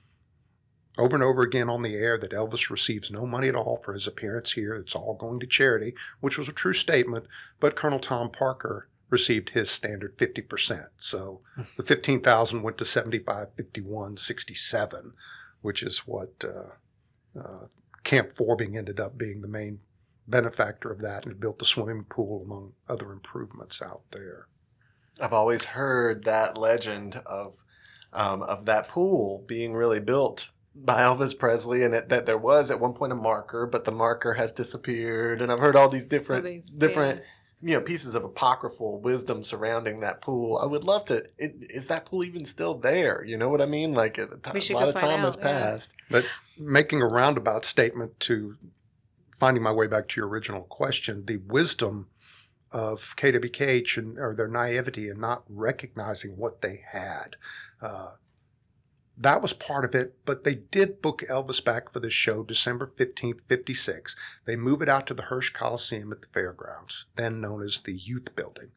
over 0.97 1.15
and 1.15 1.23
over 1.23 1.41
again 1.41 1.69
on 1.69 1.81
the 1.81 1.95
air 1.95 2.17
that 2.17 2.31
Elvis 2.31 2.69
receives 2.69 3.09
no 3.09 3.25
money 3.25 3.47
at 3.47 3.55
all 3.55 3.77
for 3.77 3.93
his 3.93 4.07
appearance 4.07 4.53
here. 4.53 4.73
It's 4.73 4.95
all 4.95 5.13
going 5.13 5.39
to 5.39 5.47
charity, 5.47 5.93
which 6.19 6.37
was 6.37 6.49
a 6.49 6.53
true 6.53 6.73
statement. 6.73 7.25
But 7.59 7.75
Colonel 7.75 7.99
Tom 7.99 8.31
Parker 8.31 8.89
received 9.09 9.49
his 9.49 9.69
standard 9.69 10.17
50%. 10.17 10.87
So 10.97 11.41
the 11.77 11.83
15,000 11.83 12.61
went 12.61 12.77
to 12.77 12.85
75, 12.85 13.53
51, 13.55 14.17
67, 14.17 15.13
which 15.61 15.83
is 15.83 15.99
what 15.99 16.43
uh, 16.43 17.39
uh, 17.39 17.65
Camp 18.03 18.31
Forbing 18.31 18.77
ended 18.77 18.99
up 18.99 19.17
being 19.17 19.41
the 19.41 19.47
main 19.47 19.79
benefactor 20.27 20.91
of 20.91 21.01
that 21.01 21.25
and 21.25 21.39
built 21.39 21.59
the 21.59 21.65
swimming 21.65 22.03
pool 22.03 22.43
among 22.43 22.73
other 22.87 23.11
improvements 23.11 23.81
out 23.81 24.03
there. 24.11 24.47
I've 25.19 25.33
always 25.33 25.65
heard 25.65 26.23
that 26.25 26.57
legend 26.57 27.21
of 27.25 27.55
um, 28.11 28.41
of 28.43 28.65
that 28.65 28.87
pool 28.87 29.43
being 29.47 29.73
really 29.73 29.99
built 29.99 30.49
by 30.73 31.01
Elvis 31.01 31.37
Presley, 31.37 31.83
and 31.83 31.93
it, 31.93 32.09
that 32.09 32.25
there 32.25 32.37
was 32.37 32.71
at 32.71 32.79
one 32.79 32.93
point 32.93 33.11
a 33.11 33.15
marker, 33.15 33.65
but 33.65 33.85
the 33.85 33.91
marker 33.91 34.35
has 34.35 34.51
disappeared. 34.51 35.41
And 35.41 35.51
I've 35.51 35.59
heard 35.59 35.75
all 35.75 35.89
these 35.89 36.05
different 36.05 36.45
these, 36.45 36.73
different. 36.75 37.19
Yeah. 37.19 37.25
You 37.61 37.73
know, 37.75 37.81
pieces 37.81 38.15
of 38.15 38.23
apocryphal 38.23 38.99
wisdom 38.99 39.43
surrounding 39.43 39.99
that 39.99 40.21
pool. 40.21 40.57
I 40.57 40.65
would 40.65 40.83
love 40.83 41.05
to. 41.05 41.25
It, 41.37 41.57
is 41.69 41.87
that 41.87 42.05
pool 42.05 42.23
even 42.23 42.45
still 42.45 42.75
there? 42.75 43.23
You 43.25 43.37
know 43.37 43.49
what 43.49 43.61
I 43.61 43.65
mean? 43.65 43.93
Like 43.93 44.17
a, 44.17 44.25
a 44.25 44.73
lot 44.73 44.87
of 44.87 44.95
time 44.95 45.19
out, 45.19 45.25
has 45.25 45.37
yeah. 45.37 45.43
passed. 45.43 45.93
But 46.09 46.25
making 46.57 47.01
a 47.01 47.07
roundabout 47.07 47.65
statement 47.65 48.19
to 48.21 48.55
finding 49.35 49.63
my 49.63 49.71
way 49.71 49.87
back 49.87 50.07
to 50.09 50.21
your 50.21 50.27
original 50.27 50.63
question, 50.63 51.25
the 51.25 51.37
wisdom 51.37 52.07
of 52.71 53.15
KWKH 53.17 53.97
and 53.97 54.19
or 54.19 54.35
their 54.35 54.47
naivety 54.47 55.09
and 55.09 55.19
not 55.19 55.43
recognizing 55.49 56.37
what 56.37 56.61
they 56.61 56.83
had. 56.91 57.35
Uh, 57.81 58.11
that 59.21 59.41
was 59.41 59.51
part 59.51 59.83
of 59.83 59.93
it, 59.93 60.15
but 60.25 60.45
they 60.45 60.55
did 60.55 61.01
book 61.01 61.23
Elvis 61.29 61.63
back 61.63 61.91
for 61.91 61.99
the 61.99 62.09
show 62.09 62.41
December 62.41 62.89
15th, 62.97 63.41
56. 63.41 64.15
They 64.45 64.55
move 64.55 64.81
it 64.81 64.87
out 64.87 65.05
to 65.07 65.13
the 65.13 65.23
Hirsch 65.23 65.49
Coliseum 65.51 66.13
at 66.13 66.21
the 66.21 66.29
fairgrounds, 66.29 67.07
then 67.17 67.41
known 67.41 67.61
as 67.61 67.81
the 67.81 67.93
Youth 67.93 68.33
Building, 68.37 68.71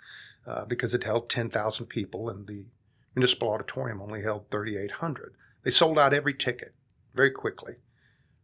uh, 0.44 0.64
because 0.64 0.94
it 0.94 1.04
held 1.04 1.30
10,000 1.30 1.86
people 1.86 2.28
and 2.28 2.48
the 2.48 2.66
Municipal 3.14 3.50
Auditorium 3.50 4.02
only 4.02 4.22
held 4.22 4.50
3,800. 4.50 5.34
They 5.62 5.70
sold 5.70 5.96
out 5.96 6.12
every 6.12 6.34
ticket 6.34 6.74
very 7.14 7.30
quickly. 7.30 7.74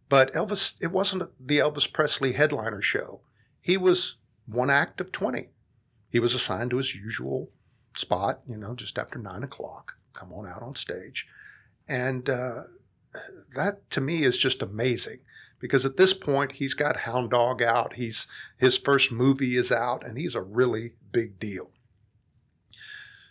But 0.08 0.32
Elvis, 0.34 0.76
it 0.80 0.92
wasn't 0.92 1.30
the 1.44 1.58
Elvis 1.58 1.92
Presley 1.92 2.32
headliner 2.32 2.80
show. 2.80 3.22
He 3.60 3.76
was 3.76 4.18
one 4.46 4.70
act 4.70 5.00
of 5.00 5.10
20. 5.10 5.50
He 6.10 6.20
was 6.20 6.32
assigned 6.32 6.70
to 6.70 6.76
his 6.76 6.94
usual 6.94 7.50
spot, 7.94 8.40
you 8.46 8.56
know, 8.56 8.74
just 8.74 8.98
after 8.98 9.18
nine 9.18 9.42
o'clock. 9.42 9.96
Come 10.12 10.32
on 10.32 10.46
out 10.46 10.62
on 10.62 10.76
stage. 10.76 11.26
And 11.88 12.28
uh, 12.28 12.64
that 13.54 13.90
to 13.90 14.00
me 14.00 14.22
is 14.22 14.36
just 14.36 14.62
amazing 14.62 15.20
because 15.58 15.84
at 15.84 15.96
this 15.96 16.14
point 16.14 16.52
he's 16.52 16.74
got 16.74 16.98
Hound 16.98 17.30
Dog 17.30 17.62
out. 17.62 17.94
He's 17.94 18.26
his 18.56 18.78
first 18.78 19.10
movie 19.10 19.56
is 19.56 19.72
out, 19.72 20.04
and 20.06 20.18
he's 20.18 20.34
a 20.34 20.42
really 20.42 20.92
big 21.12 21.38
deal. 21.38 21.70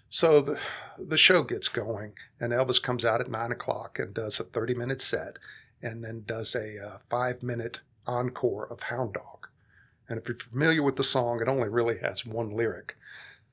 So 0.09 0.41
the 0.41 0.59
the 0.97 1.17
show 1.17 1.43
gets 1.43 1.67
going, 1.67 2.13
and 2.39 2.51
Elvis 2.51 2.81
comes 2.81 3.05
out 3.05 3.21
at 3.21 3.29
nine 3.29 3.51
o'clock 3.51 3.99
and 3.99 4.13
does 4.13 4.39
a 4.39 4.43
thirty 4.43 4.73
minute 4.73 5.01
set, 5.01 5.37
and 5.81 6.03
then 6.03 6.23
does 6.25 6.55
a 6.55 6.77
uh, 6.83 6.97
five 7.09 7.43
minute 7.43 7.81
encore 8.05 8.65
of 8.71 8.83
Hound 8.83 9.13
Dog. 9.13 9.47
And 10.09 10.17
if 10.17 10.27
you're 10.27 10.35
familiar 10.35 10.81
with 10.81 10.95
the 10.95 11.03
song, 11.03 11.41
it 11.41 11.49
only 11.49 11.67
really 11.67 11.97
has 11.99 12.25
one 12.25 12.49
lyric. 12.49 12.95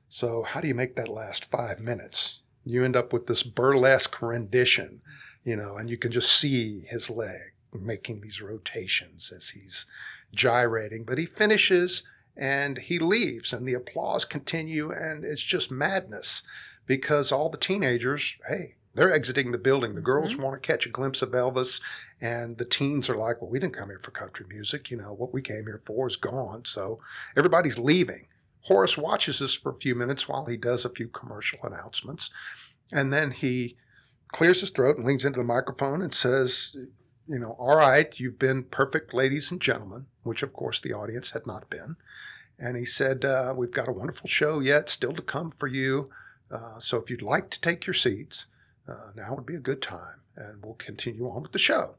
So, 0.08 0.44
how 0.44 0.60
do 0.60 0.68
you 0.68 0.74
make 0.74 0.94
that 0.94 1.08
last 1.08 1.50
five 1.50 1.80
minutes? 1.80 2.40
You 2.64 2.84
end 2.84 2.96
up 2.96 3.12
with 3.12 3.26
this 3.26 3.42
burlesque 3.42 4.20
rendition, 4.22 5.02
you 5.44 5.56
know, 5.56 5.76
and 5.76 5.90
you 5.90 5.96
can 5.96 6.10
just 6.10 6.30
see 6.30 6.80
his 6.88 7.10
leg 7.10 7.52
making 7.72 8.20
these 8.20 8.40
rotations 8.40 9.32
as 9.34 9.50
he's 9.50 9.86
gyrating. 10.32 11.04
But 11.04 11.18
he 11.18 11.26
finishes 11.26 12.04
and 12.36 12.78
he 12.78 12.98
leaves, 12.98 13.52
and 13.52 13.66
the 13.66 13.74
applause 13.74 14.24
continue, 14.24 14.90
and 14.90 15.24
it's 15.24 15.42
just 15.42 15.70
madness 15.70 16.42
because 16.86 17.30
all 17.30 17.48
the 17.48 17.56
teenagers, 17.56 18.36
hey, 18.48 18.74
they're 18.94 19.12
exiting 19.12 19.52
the 19.52 19.58
building. 19.58 19.94
The 19.94 20.00
girls 20.00 20.32
mm-hmm. 20.32 20.42
want 20.42 20.62
to 20.62 20.66
catch 20.66 20.86
a 20.86 20.90
glimpse 20.90 21.22
of 21.22 21.30
Elvis, 21.30 21.80
and 22.20 22.58
the 22.58 22.64
teens 22.64 23.08
are 23.08 23.16
like, 23.16 23.40
well, 23.40 23.50
we 23.50 23.58
didn't 23.58 23.76
come 23.76 23.88
here 23.88 24.00
for 24.02 24.10
country 24.10 24.46
music. 24.48 24.90
You 24.90 24.98
know, 24.98 25.12
what 25.12 25.32
we 25.32 25.42
came 25.42 25.64
here 25.64 25.80
for 25.84 26.06
is 26.06 26.16
gone. 26.16 26.64
So 26.64 27.00
everybody's 27.36 27.78
leaving. 27.78 28.26
Horace 28.64 28.96
watches 28.96 29.38
this 29.38 29.54
for 29.54 29.70
a 29.70 29.76
few 29.76 29.94
minutes 29.94 30.28
while 30.28 30.46
he 30.46 30.56
does 30.56 30.84
a 30.84 30.90
few 30.90 31.08
commercial 31.08 31.58
announcements. 31.62 32.30
And 32.92 33.12
then 33.12 33.30
he 33.30 33.76
clears 34.28 34.60
his 34.60 34.70
throat 34.70 34.96
and 34.96 35.06
leans 35.06 35.24
into 35.24 35.38
the 35.38 35.44
microphone 35.44 36.02
and 36.02 36.12
says, 36.12 36.76
you 37.26 37.38
know, 37.38 37.56
all 37.58 37.76
right, 37.76 38.18
you've 38.18 38.38
been 38.38 38.64
perfect 38.64 39.14
ladies 39.14 39.50
and 39.50 39.60
gentlemen, 39.60 40.06
which 40.22 40.42
of 40.42 40.52
course 40.52 40.80
the 40.80 40.92
audience 40.92 41.30
had 41.30 41.46
not 41.46 41.70
been. 41.70 41.96
And 42.58 42.76
he 42.76 42.84
said, 42.84 43.24
uh, 43.24 43.52
we've 43.56 43.70
got 43.72 43.88
a 43.88 43.92
wonderful 43.92 44.28
show 44.28 44.60
yet 44.60 44.88
still 44.88 45.12
to 45.12 45.22
come 45.22 45.50
for 45.50 45.66
you. 45.66 46.10
Uh, 46.50 46.78
so 46.78 46.98
if 46.98 47.10
you'd 47.10 47.22
like 47.22 47.50
to 47.50 47.60
take 47.60 47.86
your 47.86 47.94
seats, 47.94 48.46
uh, 48.88 49.10
now 49.14 49.34
would 49.34 49.46
be 49.46 49.56
a 49.56 49.60
good 49.60 49.82
time, 49.82 50.20
and 50.36 50.64
we'll 50.64 50.74
continue 50.74 51.28
on 51.28 51.42
with 51.42 51.52
the 51.52 51.58
show. 51.58 51.96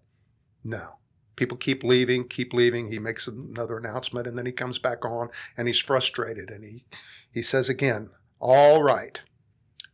No. 0.63 0.99
People 1.35 1.57
keep 1.57 1.83
leaving, 1.83 2.27
keep 2.27 2.53
leaving. 2.53 2.91
He 2.91 2.99
makes 2.99 3.27
another 3.27 3.77
announcement, 3.77 4.27
and 4.27 4.37
then 4.37 4.45
he 4.45 4.51
comes 4.51 4.79
back 4.79 5.03
on, 5.03 5.29
and 5.57 5.67
he's 5.67 5.79
frustrated, 5.79 6.49
and 6.49 6.63
he, 6.63 6.85
he 7.31 7.41
says 7.41 7.69
again, 7.69 8.09
All 8.39 8.83
right, 8.83 9.19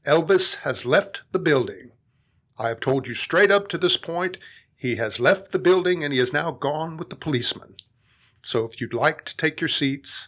Elvis 0.06 0.60
has 0.62 0.86
left 0.86 1.24
the 1.32 1.40
building. 1.40 1.92
I 2.58 2.68
have 2.68 2.80
told 2.80 3.08
you 3.08 3.16
straight 3.16 3.52
up 3.52 3.68
to 3.70 3.78
this 3.78 3.98
point, 3.98 4.38
he 4.76 4.96
has 4.96 5.20
left 5.20 5.52
the 5.52 5.60
building, 5.60 6.04
and 6.04 6.14
he 6.14 6.20
is 6.20 6.34
now 6.34 6.52
gone 6.52 6.98
with 6.98 7.10
the 7.10 7.16
policeman. 7.16 7.76
So 8.44 8.66
if 8.66 8.82
you'd 8.82 8.94
like 8.94 9.26
to 9.26 9.38
take 9.38 9.62
your 9.62 9.68
seats, 9.68 10.28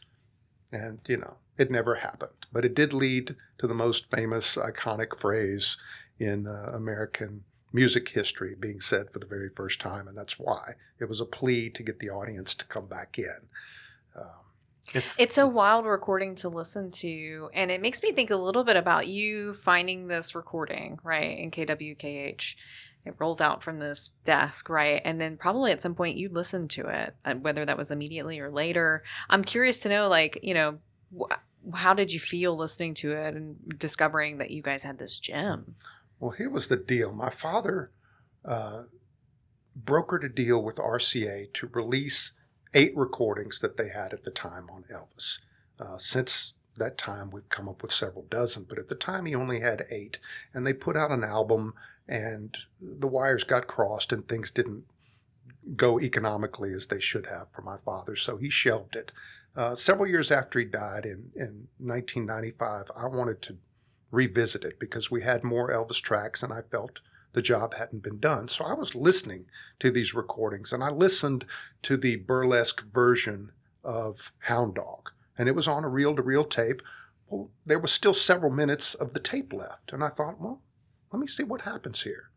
and, 0.72 1.00
you 1.08 1.17
know, 1.17 1.38
it 1.58 1.72
never 1.72 1.96
happened. 1.96 2.32
But 2.51 2.65
it 2.65 2.75
did 2.75 2.93
lead 2.93 3.36
to 3.58 3.67
the 3.67 3.74
most 3.74 4.10
famous, 4.10 4.55
iconic 4.55 5.15
phrase 5.15 5.77
in 6.20 6.48
uh, 6.48 6.72
American 6.74 7.43
music 7.74 8.10
history 8.10 8.56
being 8.58 8.80
said 8.80 9.10
for 9.10 9.20
the 9.20 9.25
very 9.25 9.50
first 9.50 9.82
time, 9.82 10.08
and 10.08 10.15
that's 10.15 10.39
why 10.39 10.74
it 11.00 11.10
was 11.10 11.20
a 11.20 11.25
plea 11.25 11.70
to 11.72 11.84
get 11.84 12.00
the 12.00 12.10
audience 12.10 12.53
to 12.56 12.65
come 12.65 12.86
back 12.86 13.18
in. 13.18 13.48
Um, 14.15 14.30
it's, 14.94 15.20
it's 15.20 15.38
a 15.39 15.48
wild 15.48 15.86
recording 15.86 16.36
to 16.36 16.50
listen 16.50 16.92
to, 16.92 17.50
and 17.53 17.72
it 17.72 17.82
makes 17.82 18.03
me 18.03 18.12
think 18.12 18.30
a 18.30 18.36
little 18.36 18.63
bit 18.63 18.77
about 18.77 19.08
you 19.08 19.56
finding 19.56 20.08
this 20.08 20.36
recording, 20.36 21.00
right, 21.03 21.38
in 21.38 21.50
KWKH. 21.50 22.56
It 23.06 23.15
rolls 23.18 23.42
out 23.42 23.63
from 23.63 23.80
this 23.80 24.12
desk, 24.24 24.70
right? 24.70 25.01
And 25.03 25.20
then 25.20 25.36
probably 25.36 25.72
at 25.72 25.82
some 25.82 25.96
point 25.96 26.18
you 26.18 26.30
listened 26.30 26.70
to 26.72 26.88
it, 26.88 27.15
uh, 27.25 27.34
whether 27.34 27.65
that 27.65 27.77
was 27.77 27.92
immediately 27.92 28.39
or 28.39 28.50
later. 28.50 29.03
I'm 29.30 29.44
curious 29.44 29.82
to 29.82 29.89
know, 29.89 30.08
like, 30.08 30.39
you 30.42 30.53
know, 30.53 30.77
wh- 31.18 31.34
how 31.74 31.94
did 31.94 32.13
you 32.13 32.20
feel 32.20 32.56
listening 32.56 32.94
to 32.96 33.12
it 33.12 33.36
and 33.36 33.58
discovering 33.77 34.38
that 34.38 34.51
you 34.51 34.62
guys 34.62 34.84
had 34.84 35.00
this 35.00 35.20
gem? 35.20 35.75
Well, 36.24 36.32
here 36.32 36.50
was 36.50 36.70
the 36.70 36.77
deal. 36.77 37.12
My 37.12 37.30
father 37.30 37.92
uh, 38.46 38.84
brokered 39.77 40.24
a 40.24 40.30
deal 40.30 40.63
with 40.63 40.77
RCA 40.77 41.51
to 41.51 41.70
release 41.74 42.32
eight 42.74 42.96
recordings 42.96 43.60
that 43.60 43.75
they 43.75 43.89
had 43.89 44.13
at 44.13 44.24
the 44.24 44.32
time 44.32 44.70
on 44.74 44.86
Elvis. 44.86 45.42
Uh, 45.77 45.98
since 45.98 46.53
that 46.77 46.98
time, 46.98 47.30
we've 47.30 47.50
come 47.50 47.68
up 47.68 47.82
with 47.82 47.92
several 47.92 48.24
dozen, 48.30 48.65
but 48.70 48.80
at 48.80 48.88
the 48.88 48.96
time, 48.96 49.25
he 49.25 49.36
only 49.36 49.60
had 49.60 49.84
eight. 49.92 50.18
And 50.53 50.65
they 50.65 50.72
put 50.72 50.96
out 50.96 51.12
an 51.12 51.25
album, 51.25 51.74
and 52.08 52.58
the 52.82 53.08
wires 53.08 53.44
got 53.44 53.68
crossed, 53.68 54.13
and 54.13 54.25
things 54.25 54.50
didn't 54.50 54.86
go 55.75 56.00
economically 56.00 56.72
as 56.72 56.88
they 56.88 57.01
should 57.01 57.25
have 57.25 57.51
for 57.51 57.63
my 57.63 57.75
father, 57.75 58.15
so 58.15 58.38
he 58.38 58.50
shelved 58.50 58.96
it. 58.96 59.12
Uh, 59.58 59.75
several 59.75 60.08
years 60.08 60.32
after 60.32 60.58
he 60.58 60.63
died 60.63 61.03
in, 61.03 61.32
in 61.36 61.68
1995, 61.80 62.92
I 62.96 63.08
wanted 63.08 63.42
to 63.42 63.58
revisit 64.13 64.63
it 64.63 64.79
because 64.79 65.10
we 65.10 65.24
had 65.24 65.43
more 65.43 65.72
Elvis 65.72 66.00
tracks 66.00 66.43
and 66.43 66.53
I 66.53 66.62
felt 66.62 66.99
the 67.34 67.41
job 67.41 67.73
hadn't 67.73 68.04
been 68.04 68.19
done. 68.19 68.47
So 68.47 68.63
I 68.63 68.73
was 68.73 68.93
listening 68.93 69.47
to 69.80 69.89
these 69.89 70.13
recordings 70.13 70.71
and 70.71 70.84
I 70.84 70.91
listened 70.91 71.45
to 71.82 71.97
the 71.97 72.17
burlesque 72.17 72.86
version 72.86 73.52
of 73.84 74.32
Hound 74.41 74.76
Dog 74.76 75.10
and 75.36 75.49
it 75.49 75.56
was 75.56 75.67
on 75.67 75.84
a 75.84 75.89
reel 75.89 76.15
to 76.15 76.21
reel 76.21 76.45
tape. 76.45 76.84
Well, 77.28 77.49
there 77.65 77.80
was 77.80 77.91
still 77.91 78.13
several 78.13 78.52
minutes 78.52 78.93
of 78.93 79.13
the 79.13 79.19
tape 79.19 79.52
left. 79.52 79.91
And 79.91 80.04
I 80.04 80.10
thought, 80.10 80.39
well, 80.39 80.62
let 81.12 81.19
me 81.19 81.26
see 81.26 81.43
what 81.43 81.62
happens 81.62 82.04
here. 82.04 82.30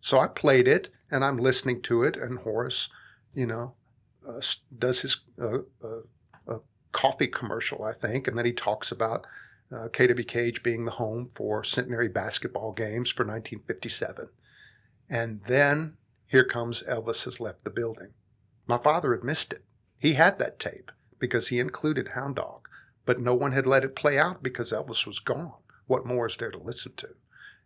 So 0.00 0.20
I 0.20 0.28
played 0.28 0.68
it 0.68 0.90
and 1.10 1.24
I'm 1.24 1.38
listening 1.38 1.82
to 1.82 2.04
it 2.04 2.16
and 2.16 2.38
Horace, 2.38 2.88
you 3.34 3.46
know, 3.46 3.74
uh, 4.26 4.40
does 4.78 5.00
his 5.00 5.22
uh, 5.40 5.58
uh, 5.82 6.58
coffee 6.92 7.26
commercial, 7.26 7.82
I 7.82 7.92
think, 7.92 8.28
and 8.28 8.38
then 8.38 8.46
he 8.46 8.52
talks 8.52 8.92
about 8.92 9.26
uh, 9.74 9.88
KWKH 9.88 10.62
being 10.62 10.84
the 10.84 10.92
home 10.92 11.28
for 11.34 11.64
centenary 11.64 12.08
basketball 12.08 12.72
games 12.72 13.10
for 13.10 13.24
1957. 13.24 14.28
And 15.08 15.40
then 15.46 15.96
here 16.26 16.44
comes 16.44 16.82
Elvis 16.84 17.24
has 17.24 17.40
left 17.40 17.64
the 17.64 17.70
building. 17.70 18.10
My 18.66 18.78
father 18.78 19.14
had 19.14 19.24
missed 19.24 19.52
it. 19.52 19.64
He 19.98 20.14
had 20.14 20.38
that 20.38 20.58
tape 20.58 20.90
because 21.18 21.48
he 21.48 21.58
included 21.58 22.08
Hound 22.08 22.36
Dog, 22.36 22.68
but 23.04 23.20
no 23.20 23.34
one 23.34 23.52
had 23.52 23.66
let 23.66 23.84
it 23.84 23.96
play 23.96 24.18
out 24.18 24.42
because 24.42 24.72
Elvis 24.72 25.06
was 25.06 25.18
gone. 25.18 25.52
What 25.86 26.06
more 26.06 26.26
is 26.26 26.36
there 26.36 26.50
to 26.50 26.58
listen 26.58 26.92
to? 26.96 27.08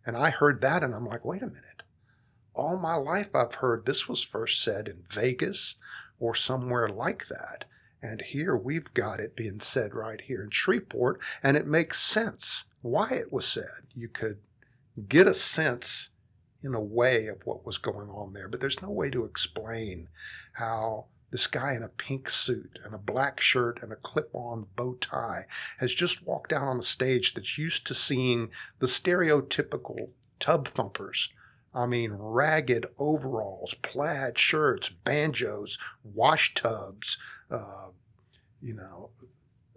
And 0.05 0.17
I 0.17 0.29
heard 0.29 0.61
that 0.61 0.83
and 0.83 0.93
I'm 0.93 1.05
like, 1.05 1.25
wait 1.25 1.41
a 1.41 1.47
minute. 1.47 1.83
All 2.53 2.77
my 2.77 2.95
life 2.95 3.35
I've 3.35 3.55
heard 3.55 3.85
this 3.85 4.07
was 4.09 4.21
first 4.23 4.61
said 4.61 4.87
in 4.87 5.03
Vegas 5.09 5.77
or 6.19 6.35
somewhere 6.35 6.89
like 6.89 7.27
that. 7.27 7.65
And 8.01 8.21
here 8.21 8.55
we've 8.55 8.93
got 8.93 9.19
it 9.19 9.35
being 9.35 9.59
said 9.59 9.93
right 9.93 10.21
here 10.21 10.41
in 10.41 10.51
Shreveport, 10.51 11.21
and 11.43 11.57
it 11.57 11.67
makes 11.67 11.99
sense 11.99 12.65
why 12.81 13.09
it 13.11 13.31
was 13.31 13.45
said. 13.45 13.87
You 13.93 14.07
could 14.07 14.37
get 15.07 15.27
a 15.27 15.33
sense 15.33 16.09
in 16.61 16.73
a 16.73 16.81
way 16.81 17.27
of 17.27 17.45
what 17.45 17.65
was 17.65 17.77
going 17.77 18.09
on 18.09 18.33
there, 18.33 18.47
but 18.47 18.59
there's 18.59 18.81
no 18.81 18.89
way 18.89 19.09
to 19.09 19.25
explain 19.25 20.09
how 20.53 21.05
this 21.31 21.47
guy 21.47 21.73
in 21.73 21.83
a 21.83 21.89
pink 21.89 22.29
suit 22.29 22.79
and 22.83 22.93
a 22.93 22.97
black 22.97 23.39
shirt 23.39 23.81
and 23.83 23.91
a 23.91 23.97
clip 23.97 24.29
on 24.33 24.65
bow 24.75 24.95
tie 24.99 25.45
has 25.77 25.93
just 25.93 26.25
walked 26.25 26.51
out 26.51 26.67
on 26.67 26.77
the 26.77 26.83
stage 26.83 27.33
that's 27.33 27.57
used 27.57 27.85
to 27.85 27.93
seeing 27.93 28.49
the 28.79 28.87
stereotypical 28.87 30.09
tub 30.39 30.67
thumpers 30.67 31.31
I 31.73 31.85
mean, 31.85 32.13
ragged 32.13 32.87
overalls, 32.97 33.75
plaid 33.75 34.37
shirts, 34.37 34.89
banjos, 34.89 35.77
wash 36.03 36.53
tubs, 36.53 37.17
uh, 37.51 37.89
you 38.61 38.73
know, 38.73 39.11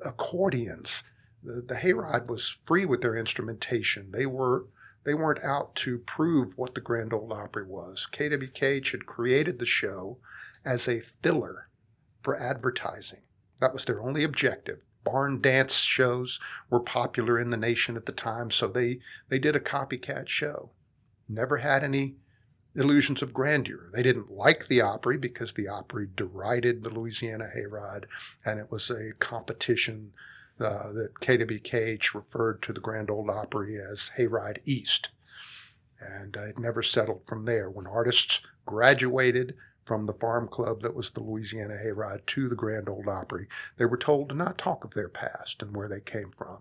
accordions. 0.05 1.03
The, 1.43 1.61
the 1.61 1.75
hayride 1.75 2.29
was 2.29 2.57
free 2.65 2.85
with 2.85 3.03
their 3.03 3.17
instrumentation. 3.17 4.11
They 4.13 4.27
were 4.27 4.67
they 5.05 5.15
weren't 5.15 5.43
out 5.43 5.75
to 5.75 5.99
prove 5.99 6.57
what 6.57 6.75
the 6.77 6.81
Grand 6.81 7.13
Ole 7.13 7.33
Opry 7.33 7.67
was. 7.67 8.07
KWKH 8.13 8.93
had 8.93 9.05
created 9.05 9.59
the 9.59 9.67
show 9.67 10.19
as 10.65 10.87
a 10.87 11.01
filler 11.01 11.69
for 12.23 12.41
advertising. 12.41 13.23
That 13.61 13.73
was 13.73 13.85
their 13.85 14.01
only 14.01 14.23
objective. 14.23 14.85
Barn 15.03 15.41
dance 15.41 15.81
shows 15.81 16.39
were 16.71 16.79
popular 16.79 17.37
in 17.37 17.51
the 17.51 17.57
nation 17.57 17.97
at 17.97 18.07
the 18.07 18.13
time, 18.13 18.53
so 18.53 18.69
they, 18.69 19.01
they 19.29 19.41
did 19.41 19.57
a 19.57 19.61
copycat 19.61 20.29
show 20.29 20.71
never 21.35 21.59
had 21.59 21.83
any 21.83 22.17
illusions 22.75 23.23
of 23.23 23.35
grandeur. 23.35 23.91
They 23.93 24.03
didn't 24.03 24.31
like 24.31 24.67
the 24.67 24.81
Opry 24.81 25.19
because 25.19 25.53
the 25.53 25.69
Opry 25.69 26.09
derided 26.15 26.83
the 26.83 26.91
Louisiana 26.91 27.49
Hayride, 27.55 28.05
and 28.45 28.59
it 28.59 28.71
was 28.71 28.91
a 28.91 29.13
competition 29.19 30.13
uh, 30.61 30.93
that 30.93 31.15
KWKH 31.21 32.15
referred 32.15 32.63
to 32.63 32.73
the 32.73 32.81
Grand 32.81 33.11
Ole 33.11 33.31
Opry 33.31 33.77
as 33.77 34.13
Hayride 34.17 34.61
East. 34.65 35.11
And 36.01 36.37
uh, 36.37 36.43
it 36.43 36.59
never 36.59 36.83
settled 36.83 37.25
from 37.25 37.45
there. 37.45 37.71
When 37.71 37.87
artists 37.87 38.43
graduated 38.67 39.55
from 39.85 40.07
the 40.07 40.13
farm 40.13 40.49
club 40.49 40.81
that 40.81 40.95
was 40.95 41.11
the 41.11 41.23
Louisiana 41.23 41.75
Hayride 41.75 42.27
to 42.27 42.49
the 42.49 42.55
Grand 42.55 42.89
Ole 42.89 43.09
Opry, 43.09 43.49
they 43.77 43.85
were 43.85 43.97
told 43.97 44.29
to 44.29 44.35
not 44.35 44.59
talk 44.59 44.85
of 44.85 44.95
their 44.95 45.09
past 45.09 45.63
and 45.63 45.77
where 45.77 45.89
they 45.89 46.01
came 46.01 46.31
from. 46.31 46.59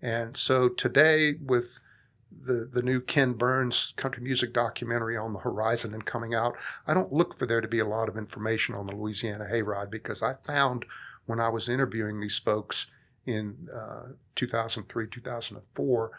And 0.00 0.36
so 0.36 0.68
today, 0.68 1.34
with 1.34 1.80
the 2.30 2.68
the 2.70 2.82
new 2.82 3.00
Ken 3.00 3.32
Burns 3.32 3.92
country 3.96 4.22
music 4.22 4.52
documentary 4.52 5.16
on 5.16 5.32
the 5.32 5.40
horizon 5.40 5.94
and 5.94 6.04
coming 6.04 6.34
out, 6.34 6.56
I 6.86 6.94
don't 6.94 7.12
look 7.12 7.38
for 7.38 7.46
there 7.46 7.60
to 7.60 7.68
be 7.68 7.78
a 7.78 7.86
lot 7.86 8.08
of 8.08 8.16
information 8.16 8.74
on 8.74 8.86
the 8.86 8.94
Louisiana 8.94 9.46
Hayride 9.50 9.90
because 9.90 10.22
I 10.22 10.34
found 10.34 10.84
when 11.26 11.40
I 11.40 11.48
was 11.48 11.68
interviewing 11.68 12.20
these 12.20 12.38
folks 12.38 12.86
in 13.26 13.68
uh, 13.74 14.12
2003, 14.34 15.06
2004, 15.08 16.10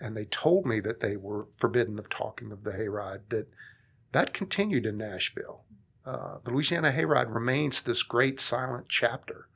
and 0.00 0.16
they 0.16 0.24
told 0.24 0.64
me 0.64 0.80
that 0.80 1.00
they 1.00 1.16
were 1.16 1.46
forbidden 1.52 1.98
of 1.98 2.08
talking 2.08 2.50
of 2.50 2.64
the 2.64 2.72
Hayride, 2.72 3.28
that 3.28 3.48
that 4.12 4.32
continued 4.32 4.86
in 4.86 4.96
Nashville. 4.96 5.64
Uh, 6.06 6.38
the 6.42 6.50
Louisiana 6.50 6.90
Hayride 6.90 7.32
remains 7.32 7.82
this 7.82 8.02
great 8.02 8.40
silent 8.40 8.86
chapter 8.88 9.48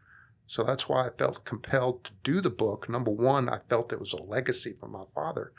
so 0.52 0.62
that's 0.62 0.86
why 0.86 1.06
I 1.06 1.08
felt 1.08 1.46
compelled 1.46 2.04
to 2.04 2.10
do 2.22 2.42
the 2.42 2.50
book. 2.50 2.86
Number 2.86 3.10
one, 3.10 3.48
I 3.48 3.60
felt 3.60 3.90
it 3.90 3.98
was 3.98 4.12
a 4.12 4.22
legacy 4.22 4.74
from 4.78 4.92
my 4.92 5.04
father. 5.14 5.50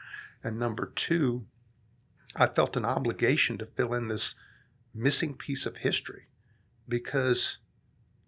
And 0.44 0.60
number 0.60 0.94
two, 0.96 1.48
I 2.36 2.46
felt 2.46 2.78
an 2.78 2.86
obligation 2.86 3.58
to 3.58 3.66
fill 3.66 3.96
in 3.96 4.08
this 4.08 4.36
missing 4.94 5.34
piece 5.34 5.66
of 5.66 5.78
history 5.78 6.28
because 6.88 7.58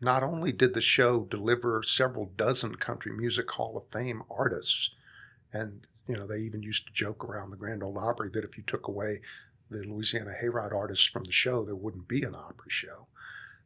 not 0.01 0.23
only 0.23 0.51
did 0.51 0.73
the 0.73 0.81
show 0.81 1.25
deliver 1.25 1.83
several 1.83 2.31
dozen 2.35 2.77
country 2.77 3.15
music 3.15 3.51
hall 3.51 3.77
of 3.77 3.85
fame 3.93 4.23
artists 4.27 4.89
and 5.53 5.85
you 6.07 6.17
know 6.17 6.25
they 6.25 6.39
even 6.39 6.63
used 6.63 6.87
to 6.87 6.93
joke 6.93 7.23
around 7.23 7.51
the 7.51 7.57
grand 7.57 7.83
ole 7.83 7.99
opry 7.99 8.27
that 8.29 8.43
if 8.43 8.57
you 8.57 8.63
took 8.63 8.87
away 8.87 9.21
the 9.69 9.83
louisiana 9.87 10.33
hayride 10.41 10.73
artists 10.73 11.05
from 11.05 11.25
the 11.25 11.31
show 11.31 11.63
there 11.63 11.75
wouldn't 11.75 12.07
be 12.07 12.23
an 12.23 12.33
opry 12.33 12.69
show 12.69 13.07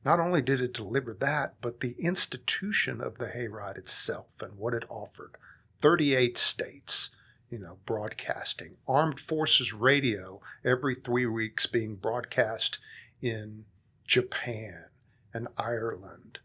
not 0.06 0.20
only 0.20 0.42
did 0.42 0.62
it 0.62 0.74
deliver 0.74 1.14
that 1.14 1.56
but 1.62 1.80
the 1.80 1.96
institution 2.00 3.02
of 3.02 3.18
the 3.18 3.28
hayride 3.28 3.78
itself 3.78 4.28
and 4.42 4.58
what 4.58 4.74
it 4.74 4.86
offered 4.90 5.36
38 5.82 6.38
states 6.38 7.10
you 7.50 7.60
know, 7.60 7.78
broadcasting. 7.86 8.78
Armed 8.88 9.20
Forces 9.20 9.74
Radio 9.74 10.42
every 10.64 10.96
three 10.96 11.26
weeks 11.26 11.66
being 11.66 11.96
broadcast 11.96 12.78
in 13.22 13.66
Japan 14.06 14.86
and 15.34 15.48
Ireland 15.58 16.40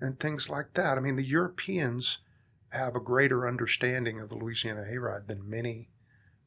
and 0.00 0.18
things 0.18 0.48
like 0.48 0.74
that. 0.74 0.96
I 0.96 1.00
mean, 1.00 1.16
the 1.16 1.24
Europeans 1.24 2.18
have 2.72 2.96
a 2.96 3.00
greater 3.00 3.46
understanding 3.46 4.20
of 4.20 4.28
the 4.28 4.36
Louisiana 4.36 4.84
Hayride 4.90 5.28
than 5.28 5.48
many 5.48 5.88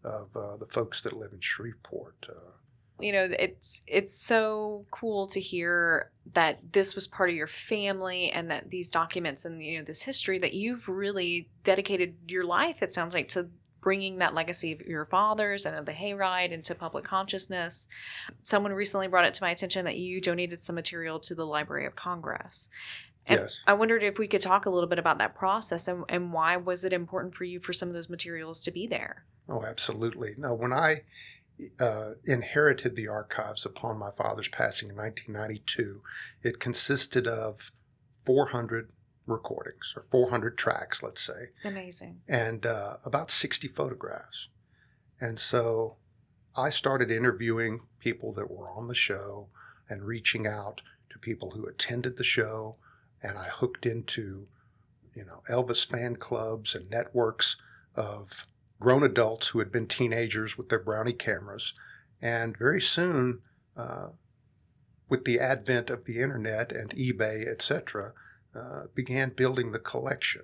of 0.03 0.35
uh, 0.35 0.57
the 0.57 0.67
folks 0.67 1.01
that 1.01 1.17
live 1.17 1.33
in 1.33 1.41
Shreveport. 1.41 2.25
Uh, 2.29 2.51
you 2.99 3.11
know 3.11 3.29
it's 3.39 3.81
it's 3.87 4.13
so 4.13 4.85
cool 4.91 5.27
to 5.27 5.39
hear 5.39 6.11
that 6.33 6.59
this 6.71 6.95
was 6.95 7.07
part 7.07 7.29
of 7.29 7.35
your 7.35 7.47
family 7.47 8.29
and 8.31 8.51
that 8.51 8.69
these 8.69 8.89
documents 8.89 9.45
and 9.45 9.63
you 9.63 9.77
know 9.77 9.83
this 9.83 10.03
history 10.03 10.37
that 10.39 10.53
you've 10.53 10.87
really 10.87 11.49
dedicated 11.63 12.15
your 12.27 12.43
life 12.43 12.81
it 12.81 12.91
sounds 12.91 13.13
like 13.13 13.27
to 13.27 13.49
bringing 13.81 14.17
that 14.17 14.33
legacy 14.33 14.73
of 14.73 14.81
your 14.81 15.05
fathers 15.05 15.65
and 15.65 15.75
of 15.75 15.85
the 15.85 15.93
hayride 15.93 16.51
into 16.51 16.75
public 16.75 17.03
consciousness. 17.03 17.87
Someone 18.43 18.73
recently 18.73 19.07
brought 19.07 19.25
it 19.25 19.33
to 19.35 19.43
my 19.43 19.51
attention 19.51 19.85
that 19.85 19.97
you 19.97 20.19
donated 20.19 20.59
some 20.59 20.75
material 20.75 21.19
to 21.21 21.35
the 21.35 21.45
Library 21.45 21.85
of 21.85 21.95
Congress. 21.95 22.69
And 23.25 23.41
yes. 23.41 23.61
I 23.67 23.73
wondered 23.73 24.03
if 24.03 24.17
we 24.17 24.27
could 24.27 24.41
talk 24.41 24.65
a 24.65 24.69
little 24.69 24.89
bit 24.89 24.99
about 24.99 25.19
that 25.19 25.35
process 25.35 25.87
and, 25.87 26.03
and 26.09 26.33
why 26.33 26.57
was 26.57 26.83
it 26.83 26.93
important 26.93 27.35
for 27.35 27.43
you 27.43 27.59
for 27.59 27.73
some 27.73 27.87
of 27.87 27.93
those 27.93 28.09
materials 28.09 28.59
to 28.61 28.71
be 28.71 28.87
there? 28.87 29.23
Oh, 29.47 29.63
absolutely. 29.63 30.35
No, 30.37 30.53
when 30.53 30.73
I 30.73 31.01
uh, 31.79 32.11
inherited 32.25 32.95
the 32.95 33.07
archives 33.07 33.65
upon 33.65 33.97
my 33.97 34.11
father's 34.11 34.47
passing 34.47 34.89
in 34.89 34.95
1992, 34.95 36.01
it 36.43 36.59
consisted 36.59 37.27
of 37.27 37.71
400 38.23 38.89
recordings 39.25 39.93
or 39.95 40.01
400 40.03 40.57
tracks, 40.57 41.03
let's 41.03 41.21
say. 41.21 41.51
Amazing. 41.63 42.21
And 42.27 42.65
uh, 42.65 42.97
about 43.05 43.29
60 43.29 43.67
photographs. 43.69 44.49
And 45.19 45.39
so 45.39 45.97
I 46.55 46.69
started 46.69 47.11
interviewing 47.11 47.81
people 47.99 48.33
that 48.33 48.49
were 48.49 48.69
on 48.69 48.87
the 48.87 48.95
show 48.95 49.47
and 49.89 50.03
reaching 50.03 50.47
out 50.47 50.81
to 51.09 51.19
people 51.19 51.51
who 51.51 51.65
attended 51.65 52.17
the 52.17 52.23
show. 52.23 52.75
And 53.21 53.37
I 53.37 53.45
hooked 53.45 53.85
into, 53.85 54.47
you 55.13 55.25
know, 55.25 55.41
Elvis 55.49 55.85
fan 55.85 56.15
clubs 56.15 56.75
and 56.75 56.89
networks 56.89 57.57
of 57.95 58.47
grown 58.79 59.03
adults 59.03 59.49
who 59.49 59.59
had 59.59 59.71
been 59.71 59.87
teenagers 59.87 60.57
with 60.57 60.69
their 60.69 60.79
brownie 60.79 61.13
cameras. 61.13 61.73
And 62.21 62.57
very 62.57 62.81
soon, 62.81 63.41
uh, 63.75 64.09
with 65.07 65.25
the 65.25 65.39
advent 65.39 65.89
of 65.89 66.05
the 66.05 66.19
internet 66.19 66.71
and 66.71 66.91
eBay, 66.91 67.47
etc., 67.47 68.13
uh, 68.55 68.83
began 68.93 69.29
building 69.29 69.71
the 69.71 69.79
collection. 69.79 70.43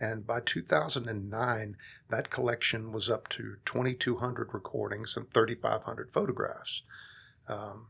And 0.00 0.26
by 0.26 0.40
2009, 0.40 1.76
that 2.10 2.30
collection 2.30 2.92
was 2.92 3.08
up 3.08 3.28
to 3.30 3.56
2,200 3.64 4.52
recordings 4.52 5.16
and 5.16 5.32
3,500 5.32 6.12
photographs. 6.12 6.82
Um, 7.48 7.88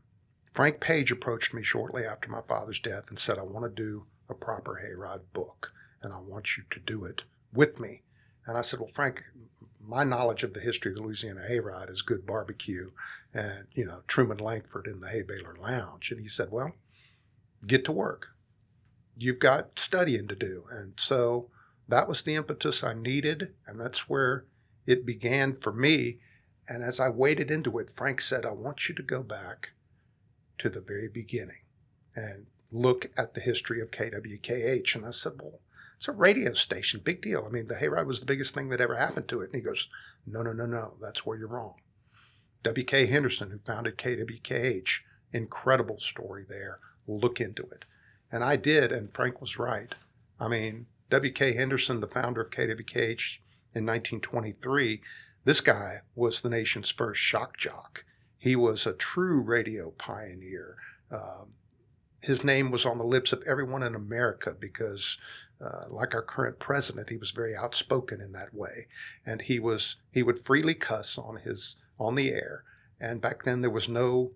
Frank 0.51 0.79
Page 0.79 1.11
approached 1.11 1.53
me 1.53 1.63
shortly 1.63 2.05
after 2.05 2.29
my 2.29 2.41
father's 2.47 2.79
death 2.79 3.09
and 3.09 3.19
said, 3.19 3.37
I 3.37 3.43
want 3.43 3.65
to 3.65 3.83
do 3.83 4.05
a 4.29 4.33
proper 4.33 4.81
Hayride 4.83 5.33
book, 5.33 5.73
and 6.01 6.13
I 6.13 6.19
want 6.19 6.57
you 6.57 6.63
to 6.71 6.79
do 6.79 7.05
it 7.05 7.23
with 7.53 7.79
me. 7.79 8.03
And 8.45 8.57
I 8.57 8.61
said, 8.61 8.79
Well, 8.79 8.89
Frank, 8.89 9.23
my 9.87 10.03
knowledge 10.03 10.43
of 10.43 10.53
the 10.53 10.59
history 10.59 10.91
of 10.91 10.97
the 10.97 11.01
Louisiana 11.01 11.41
Hayride 11.49 11.89
is 11.89 12.01
good 12.01 12.25
barbecue 12.25 12.91
and, 13.33 13.67
you 13.73 13.85
know, 13.85 14.01
Truman 14.07 14.37
Langford 14.37 14.85
in 14.85 14.99
the 14.99 15.09
Hay 15.09 15.23
Baler 15.23 15.55
Lounge. 15.59 16.11
And 16.11 16.19
he 16.19 16.27
said, 16.27 16.49
Well, 16.51 16.73
get 17.65 17.85
to 17.85 17.91
work 17.91 18.29
you've 19.17 19.39
got 19.39 19.79
studying 19.79 20.27
to 20.27 20.35
do. 20.35 20.65
And 20.71 20.93
so 20.97 21.49
that 21.87 22.07
was 22.07 22.21
the 22.21 22.35
impetus 22.35 22.83
I 22.83 22.93
needed. 22.93 23.53
And 23.65 23.79
that's 23.79 24.07
where 24.07 24.45
it 24.85 25.05
began 25.05 25.53
for 25.53 25.73
me. 25.73 26.19
And 26.69 26.83
as 26.83 26.99
I 26.99 27.09
waded 27.09 27.49
into 27.49 27.77
it, 27.79 27.89
Frank 27.89 28.21
said, 28.21 28.45
I 28.45 28.51
want 28.51 28.87
you 28.87 28.95
to 28.95 29.03
go 29.03 29.23
back 29.23 29.69
to 30.59 30.69
the 30.69 30.81
very 30.81 31.07
beginning 31.07 31.61
and 32.15 32.47
look 32.71 33.09
at 33.17 33.33
the 33.33 33.41
history 33.41 33.81
of 33.81 33.91
KWKH. 33.91 34.95
And 34.95 35.05
I 35.05 35.11
said, 35.11 35.33
Well, 35.41 35.59
it's 35.97 36.07
a 36.07 36.11
radio 36.11 36.53
station, 36.53 37.01
big 37.03 37.21
deal. 37.21 37.43
I 37.45 37.49
mean, 37.49 37.67
the 37.67 37.75
hayride 37.75 38.05
was 38.05 38.19
the 38.19 38.25
biggest 38.25 38.53
thing 38.53 38.69
that 38.69 38.79
ever 38.79 38.95
happened 38.95 39.27
to 39.29 39.41
it. 39.41 39.51
And 39.51 39.55
he 39.55 39.61
goes, 39.61 39.89
No, 40.25 40.43
no, 40.43 40.53
no, 40.53 40.65
no, 40.65 40.93
that's 41.01 41.25
where 41.25 41.37
you're 41.37 41.47
wrong. 41.47 41.75
W.K. 42.63 43.07
Henderson, 43.07 43.49
who 43.49 43.57
founded 43.57 43.97
KWKH, 43.97 44.99
incredible 45.33 45.99
story 45.99 46.45
there. 46.47 46.79
Look 47.07 47.41
into 47.41 47.63
it. 47.63 47.85
And 48.31 48.43
I 48.43 48.57
did, 48.57 48.91
and 48.91 49.13
Frank 49.13 49.41
was 49.41 49.57
right. 49.57 49.95
I 50.39 50.47
mean, 50.47 50.85
W.K. 51.09 51.53
Henderson, 51.53 51.99
the 51.99 52.07
founder 52.07 52.41
of 52.41 52.51
KWKH 52.51 53.39
in 53.73 53.85
1923, 53.85 55.01
this 55.45 55.61
guy 55.61 56.01
was 56.15 56.41
the 56.41 56.49
nation's 56.49 56.89
first 56.89 57.21
shock 57.21 57.57
jock. 57.57 58.03
He 58.37 58.55
was 58.55 58.85
a 58.85 58.93
true 58.93 59.39
radio 59.39 59.91
pioneer. 59.91 60.77
Um, 61.09 61.53
his 62.21 62.43
name 62.43 62.69
was 62.71 62.85
on 62.85 62.97
the 62.97 63.05
lips 63.05 63.31
of 63.31 63.43
everyone 63.47 63.83
in 63.83 63.95
America 63.95 64.55
because, 64.59 65.17
uh, 65.59 65.85
like 65.89 66.13
our 66.13 66.21
current 66.21 66.59
president, 66.59 67.09
he 67.09 67.17
was 67.17 67.31
very 67.31 67.55
outspoken 67.55 68.21
in 68.21 68.31
that 68.33 68.53
way, 68.53 68.87
and 69.25 69.41
he 69.41 69.59
was 69.59 69.97
he 70.11 70.23
would 70.23 70.39
freely 70.39 70.73
cuss 70.73 71.17
on 71.17 71.37
his 71.37 71.81
on 71.99 72.15
the 72.15 72.29
air. 72.29 72.63
And 72.99 73.21
back 73.21 73.43
then, 73.43 73.61
there 73.61 73.69
was 73.69 73.89
no 73.89 74.31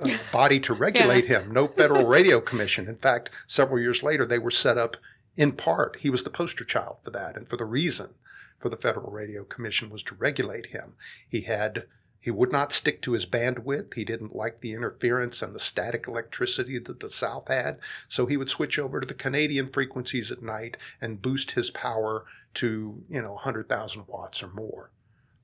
uh, 0.00 0.16
body 0.32 0.60
to 0.60 0.74
regulate 0.86 1.28
yeah. 1.28 1.40
him, 1.40 1.52
no 1.52 1.66
Federal 1.66 2.06
Radio 2.06 2.40
Commission. 2.40 2.86
In 2.86 2.96
fact, 2.96 3.30
several 3.46 3.80
years 3.80 4.02
later, 4.02 4.26
they 4.26 4.38
were 4.38 4.50
set 4.50 4.78
up 4.78 4.96
in 5.36 5.52
part. 5.52 5.98
He 6.00 6.10
was 6.10 6.22
the 6.22 6.30
poster 6.30 6.64
child 6.64 6.98
for 7.02 7.10
that, 7.10 7.36
and 7.36 7.48
for 7.48 7.56
the 7.56 7.64
reason 7.64 8.14
for 8.58 8.68
the 8.68 8.76
Federal 8.76 9.10
Radio 9.10 9.44
Commission 9.44 9.90
was 9.90 10.02
to 10.04 10.14
regulate 10.14 10.66
him. 10.66 10.94
He 11.28 11.42
had 11.42 11.84
he 12.20 12.30
would 12.30 12.52
not 12.52 12.72
stick 12.72 13.00
to 13.02 13.12
his 13.12 13.26
bandwidth. 13.26 13.94
He 13.94 14.04
didn't 14.04 14.34
like 14.34 14.60
the 14.60 14.72
interference 14.72 15.40
and 15.40 15.54
the 15.54 15.60
static 15.60 16.06
electricity 16.08 16.78
that 16.78 17.00
the 17.00 17.08
South 17.08 17.48
had. 17.48 17.78
So 18.08 18.26
he 18.26 18.36
would 18.36 18.50
switch 18.50 18.78
over 18.78 19.00
to 19.00 19.06
the 19.06 19.14
Canadian 19.14 19.68
frequencies 19.68 20.32
at 20.32 20.42
night 20.42 20.76
and 21.00 21.22
boost 21.22 21.52
his 21.52 21.70
power 21.70 22.24
to, 22.54 23.02
you 23.08 23.22
know, 23.22 23.32
100,000 23.34 24.04
watts 24.08 24.42
or 24.42 24.48
more. 24.48 24.90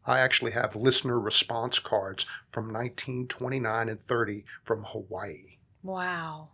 I 0.07 0.19
actually 0.19 0.53
have 0.53 0.77
listener 0.77 1.19
response 1.19 1.79
cards 1.79 2.27
from 2.51 2.65
1929 2.65 3.89
and 3.89 4.01
30 4.01 4.45
from 4.63 4.85
Hawaii. 4.85 5.59
Wow. 5.83 6.49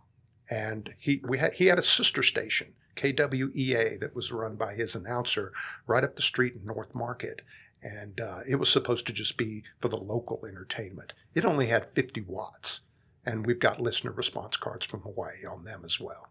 And 0.49 0.93
he 0.97 1.21
we 1.27 1.37
had 1.37 1.53
he 1.53 1.67
had 1.67 1.79
a 1.79 1.83
sister 1.83 2.23
station, 2.23 2.73
KWEA, 2.95 3.99
that 3.99 4.15
was 4.15 4.31
run 4.31 4.55
by 4.55 4.73
his 4.73 4.95
announcer 4.95 5.53
right 5.87 6.03
up 6.03 6.15
the 6.15 6.21
street 6.21 6.55
in 6.55 6.65
North 6.65 6.93
Market. 6.93 7.41
And 7.83 8.21
uh, 8.21 8.39
it 8.47 8.55
was 8.55 8.69
supposed 8.69 9.07
to 9.07 9.13
just 9.13 9.37
be 9.37 9.63
for 9.79 9.87
the 9.87 9.97
local 9.97 10.45
entertainment. 10.45 11.13
It 11.33 11.45
only 11.45 11.67
had 11.67 11.89
50 11.95 12.21
watts. 12.21 12.81
And 13.25 13.45
we've 13.45 13.59
got 13.59 13.81
listener 13.81 14.11
response 14.11 14.57
cards 14.57 14.85
from 14.85 15.01
Hawaii 15.01 15.45
on 15.49 15.63
them 15.63 15.81
as 15.85 15.99
well. 15.99 16.29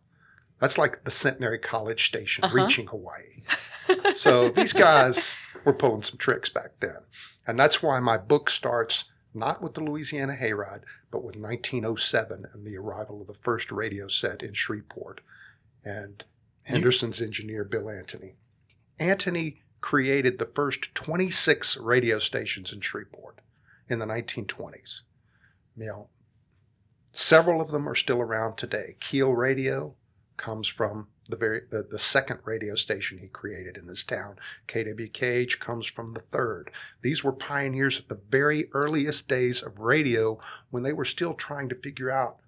That's 0.61 0.79
like 0.79 1.05
the 1.05 1.11
Centenary 1.11 1.59
College 1.59 2.07
station 2.07 2.45
uh-huh. 2.45 2.55
reaching 2.55 2.87
Hawaii. 2.89 3.43
so 4.15 4.51
these 4.51 4.73
guys 4.73 5.39
were 5.65 5.73
pulling 5.73 6.03
some 6.03 6.19
tricks 6.19 6.51
back 6.51 6.73
then. 6.81 6.99
And 7.47 7.59
that's 7.59 7.83
why 7.83 7.99
my 8.01 8.19
book 8.19 8.51
starts 8.51 9.05
not 9.33 9.63
with 9.63 9.75
the 9.75 9.83
Louisiana 9.83 10.37
Hayride, 10.41 10.83
but 11.11 11.25
with 11.25 11.37
1907 11.37 12.47
and 12.53 12.67
the 12.67 12.77
arrival 12.77 13.21
of 13.21 13.27
the 13.27 13.35
first 13.35 13.71
radio 13.71 14.09
set 14.09 14.43
in 14.43 14.53
Shreveport 14.53 15.21
and 15.85 16.25
Henderson's 16.65 17.21
engineer, 17.21 17.65
Bill 17.65 17.89
Antony. 17.89 18.35
Antony 18.99 19.63
created 19.81 20.39
the 20.39 20.47
first 20.47 20.95
26 20.95 21.77
radio 21.79 22.19
stations 22.19 22.73
in 22.73 22.81
Shreveport 22.81 23.41
in 23.89 23.99
the 23.99 24.07
1920s. 24.07 25.03
You 25.77 25.87
know, 25.87 26.09
several 27.13 27.61
of 27.61 27.71
them 27.71 27.89
are 27.89 27.95
still 27.95 28.21
around 28.21 28.57
today. 28.57 28.97
Keel 29.01 29.33
Radio, 29.33 29.95
comes 30.41 30.67
from 30.67 31.07
the 31.29 31.37
very 31.37 31.61
the, 31.71 31.87
the 31.89 31.99
second 31.99 32.41
radio 32.45 32.75
station 32.75 33.19
he 33.19 33.29
created 33.29 33.77
in 33.77 33.87
this 33.87 34.03
town. 34.03 34.37
KWKH 34.67 35.61
comes 35.61 35.87
from 35.87 36.15
the 36.15 36.21
third. 36.21 36.71
These 37.03 37.23
were 37.23 37.33
pioneers 37.33 37.99
at 37.99 38.09
the 38.09 38.21
very 38.31 38.71
earliest 38.73 39.29
days 39.29 39.63
of 39.63 39.79
radio 39.79 40.41
when 40.71 40.83
they 40.83 40.95
were 40.95 41.05
still 41.05 41.35
trying 41.35 41.69
to 41.69 41.75
figure 41.75 42.11
out 42.11 42.39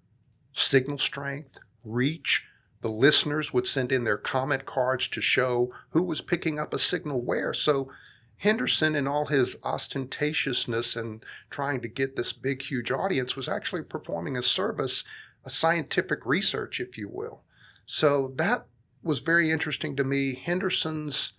signal 0.55 0.99
strength, 0.99 1.59
reach. 1.85 2.47
The 2.83 2.91
listeners 2.91 3.53
would 3.53 3.67
send 3.67 3.91
in 3.91 4.05
their 4.05 4.19
comment 4.19 4.67
cards 4.67 5.09
to 5.09 5.21
show 5.21 5.73
who 5.91 6.03
was 6.03 6.21
picking 6.21 6.59
up 6.59 6.75
a 6.75 6.79
signal 6.79 7.21
where. 7.21 7.55
So 7.55 7.91
Henderson, 8.39 8.97
in 8.97 9.07
all 9.07 9.27
his 9.27 9.57
ostentatiousness 9.63 10.97
and 10.97 11.25
trying 11.49 11.81
to 11.81 11.89
get 11.89 12.17
this 12.17 12.33
big, 12.33 12.63
huge 12.63 12.91
audience, 12.91 13.37
was 13.37 13.49
actually 13.49 13.83
performing 13.83 14.37
a 14.37 14.43
service, 14.43 15.05
a 15.45 15.51
scientific 15.51 16.27
research, 16.27 16.81
if 16.81 16.99
you 16.99 17.09
will. 17.09 17.43
So 17.87 18.33
that 18.37 18.67
was 19.03 19.21
very 19.21 19.51
interesting 19.51 19.95
to 19.97 20.05
me. 20.05 20.35
Henderson's 20.35 21.35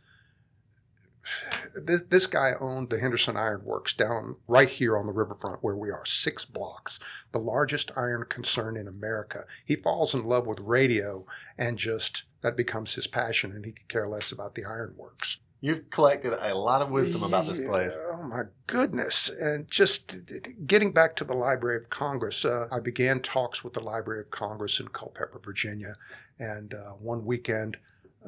this, 1.82 2.04
this 2.04 2.28
guy 2.28 2.54
owned 2.60 2.90
the 2.90 3.00
Henderson 3.00 3.38
Iron 3.38 3.64
Works 3.64 3.94
down 3.94 4.36
right 4.48 4.70
here 4.70 4.98
on 4.98 5.06
the 5.06 5.14
riverfront 5.14 5.64
where 5.64 5.76
we 5.76 5.90
are, 5.90 6.06
six 6.06 6.46
blocks, 6.46 7.00
the 7.32 7.40
largest 7.40 7.92
iron 7.96 8.26
concern 8.30 8.78
in 8.78 8.88
America. 8.88 9.46
He 9.66 9.76
falls 9.76 10.14
in 10.14 10.26
love 10.26 10.48
with 10.48 10.60
radio 10.60 11.26
and 11.58 11.78
just 11.78 12.24
that 12.42 12.58
becomes 12.58 12.96
his 12.96 13.08
passion, 13.08 13.52
and 13.54 13.66
he 13.66 13.72
could 13.72 13.88
care 13.88 14.08
less 14.08 14.32
about 14.32 14.56
the 14.56 14.66
ironworks. 14.66 15.40
You've 15.62 15.90
collected 15.90 16.34
a 16.34 16.54
lot 16.56 16.82
of 16.82 16.90
wisdom 16.90 17.24
about 17.24 17.48
this 17.48 17.60
place. 17.60 17.94
Yeah, 17.96 18.18
oh 18.18 18.24
my 18.24 18.44
goodness. 18.68 19.30
And 19.30 19.66
just 19.72 20.14
getting 20.68 20.92
back 20.92 21.16
to 21.16 21.24
the 21.24 21.34
Library 21.34 21.78
of 21.78 21.90
Congress, 21.90 22.44
uh, 22.44 22.68
I 22.70 22.82
began 22.82 23.22
talks 23.22 23.64
with 23.64 23.72
the 23.72 23.80
Library 23.80 24.20
of 24.20 24.30
Congress 24.30 24.82
in 24.82 24.90
Culpeper, 24.90 25.40
Virginia. 25.42 25.96
And 26.38 26.74
uh, 26.74 26.92
one 27.00 27.24
weekend, 27.24 27.78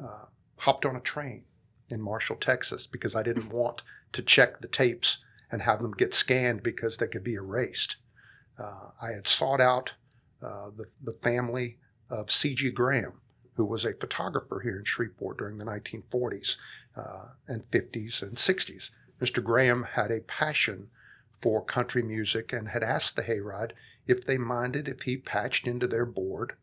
uh, 0.02 0.24
hopped 0.60 0.86
on 0.86 0.96
a 0.96 1.00
train 1.00 1.44
in 1.88 2.00
Marshall, 2.00 2.36
Texas, 2.36 2.86
because 2.86 3.14
I 3.14 3.22
didn't 3.22 3.52
want 3.52 3.82
to 4.12 4.22
check 4.22 4.60
the 4.60 4.68
tapes 4.68 5.18
and 5.50 5.62
have 5.62 5.82
them 5.82 5.92
get 5.92 6.14
scanned 6.14 6.62
because 6.62 6.96
they 6.96 7.06
could 7.06 7.24
be 7.24 7.34
erased. 7.34 7.96
Uh, 8.58 8.90
I 9.00 9.10
had 9.10 9.28
sought 9.28 9.60
out 9.60 9.92
uh, 10.42 10.70
the, 10.76 10.86
the 11.02 11.12
family 11.12 11.78
of 12.10 12.30
C.G. 12.30 12.70
Graham, 12.70 13.20
who 13.54 13.64
was 13.64 13.84
a 13.84 13.94
photographer 13.94 14.60
here 14.60 14.78
in 14.78 14.84
Shreveport 14.84 15.38
during 15.38 15.58
the 15.58 15.64
1940s 15.64 16.56
uh, 16.96 17.30
and 17.46 17.70
50s 17.70 18.22
and 18.22 18.36
60s. 18.36 18.90
Mr. 19.20 19.42
Graham 19.42 19.84
had 19.92 20.10
a 20.10 20.20
passion 20.20 20.88
for 21.40 21.64
country 21.64 22.02
music 22.02 22.52
and 22.52 22.68
had 22.68 22.82
asked 22.82 23.16
the 23.16 23.22
Hayride 23.22 23.72
if 24.06 24.24
they 24.24 24.38
minded 24.38 24.88
if 24.88 25.02
he 25.02 25.16
patched 25.16 25.66
into 25.66 25.86
their 25.86 26.06
board 26.06 26.54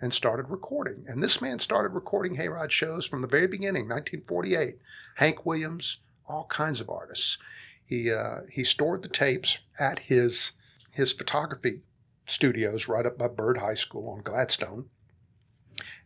and 0.00 0.14
started 0.14 0.48
recording. 0.48 1.04
And 1.08 1.22
this 1.22 1.40
man 1.40 1.58
started 1.58 1.94
recording 1.94 2.36
Hayride 2.36 2.70
shows 2.70 3.06
from 3.06 3.22
the 3.22 3.28
very 3.28 3.46
beginning, 3.46 3.88
1948. 3.88 4.78
Hank 5.16 5.44
Williams, 5.44 6.00
all 6.28 6.44
kinds 6.44 6.80
of 6.80 6.90
artists. 6.90 7.38
He 7.84 8.12
uh, 8.12 8.40
he 8.50 8.64
stored 8.64 9.02
the 9.02 9.08
tapes 9.08 9.58
at 9.78 10.00
his 10.00 10.52
his 10.92 11.12
photography 11.12 11.80
studios 12.26 12.88
right 12.88 13.06
up 13.06 13.18
by 13.18 13.28
Byrd 13.28 13.58
High 13.58 13.74
School 13.74 14.10
on 14.10 14.22
Gladstone. 14.22 14.86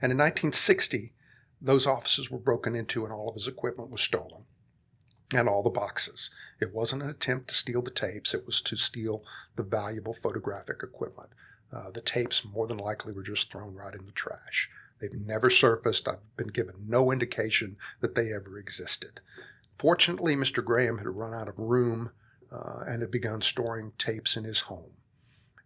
And 0.00 0.12
in 0.12 0.18
1960, 0.18 1.12
those 1.60 1.86
offices 1.86 2.30
were 2.30 2.38
broken 2.38 2.74
into 2.74 3.04
and 3.04 3.12
all 3.12 3.28
of 3.28 3.34
his 3.34 3.48
equipment 3.48 3.90
was 3.90 4.00
stolen 4.00 4.44
and 5.34 5.48
all 5.48 5.62
the 5.62 5.70
boxes. 5.70 6.30
It 6.60 6.74
wasn't 6.74 7.02
an 7.02 7.10
attempt 7.10 7.48
to 7.48 7.54
steal 7.54 7.82
the 7.82 7.90
tapes, 7.90 8.34
it 8.34 8.44
was 8.46 8.60
to 8.62 8.76
steal 8.76 9.24
the 9.56 9.62
valuable 9.62 10.12
photographic 10.12 10.82
equipment. 10.82 11.30
Uh, 11.72 11.90
the 11.90 12.00
tapes 12.00 12.44
more 12.44 12.66
than 12.66 12.78
likely 12.78 13.12
were 13.12 13.22
just 13.22 13.50
thrown 13.50 13.74
right 13.74 13.94
in 13.94 14.04
the 14.04 14.12
trash. 14.12 14.68
They've 15.00 15.12
never 15.12 15.50
surfaced. 15.50 16.06
I've 16.06 16.36
been 16.36 16.48
given 16.48 16.74
no 16.86 17.10
indication 17.10 17.76
that 18.00 18.14
they 18.14 18.32
ever 18.32 18.58
existed. 18.58 19.20
Fortunately, 19.76 20.36
Mr. 20.36 20.64
Graham 20.64 20.98
had 20.98 21.08
run 21.08 21.34
out 21.34 21.48
of 21.48 21.58
room 21.58 22.10
uh, 22.52 22.84
and 22.86 23.00
had 23.00 23.10
begun 23.10 23.40
storing 23.40 23.92
tapes 23.98 24.36
in 24.36 24.44
his 24.44 24.60
home. 24.60 24.92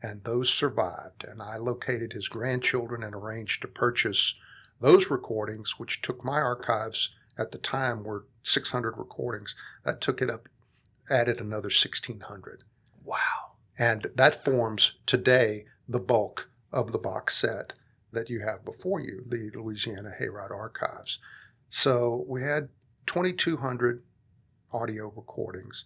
And 0.02 0.24
those 0.24 0.50
survived, 0.50 1.24
and 1.24 1.42
I 1.42 1.56
located 1.56 2.12
his 2.12 2.28
grandchildren 2.28 3.02
and 3.02 3.14
arranged 3.14 3.62
to 3.62 3.68
purchase 3.68 4.38
those 4.80 5.10
recordings, 5.10 5.78
which 5.78 6.02
took 6.02 6.24
my 6.24 6.40
archives 6.40 7.14
at 7.38 7.50
the 7.50 7.58
time 7.58 8.04
were 8.04 8.26
600 8.42 8.96
recordings. 8.96 9.54
That 9.84 10.00
took 10.00 10.22
it 10.22 10.30
up, 10.30 10.48
added 11.10 11.40
another 11.40 11.68
1,600. 11.68 12.62
Wow. 13.04 13.18
And 13.78 14.06
that 14.14 14.44
forms 14.44 14.98
today 15.06 15.64
the 15.88 16.00
bulk 16.00 16.48
of 16.72 16.92
the 16.92 16.98
box 16.98 17.36
set 17.36 17.72
that 18.12 18.30
you 18.30 18.40
have 18.40 18.64
before 18.64 19.00
you, 19.00 19.24
the 19.26 19.50
Louisiana 19.54 20.12
Hayride 20.20 20.50
Archives. 20.50 21.18
So 21.70 22.24
we 22.28 22.42
had 22.42 22.68
2,200 23.06 24.02
audio 24.72 25.12
recordings. 25.14 25.84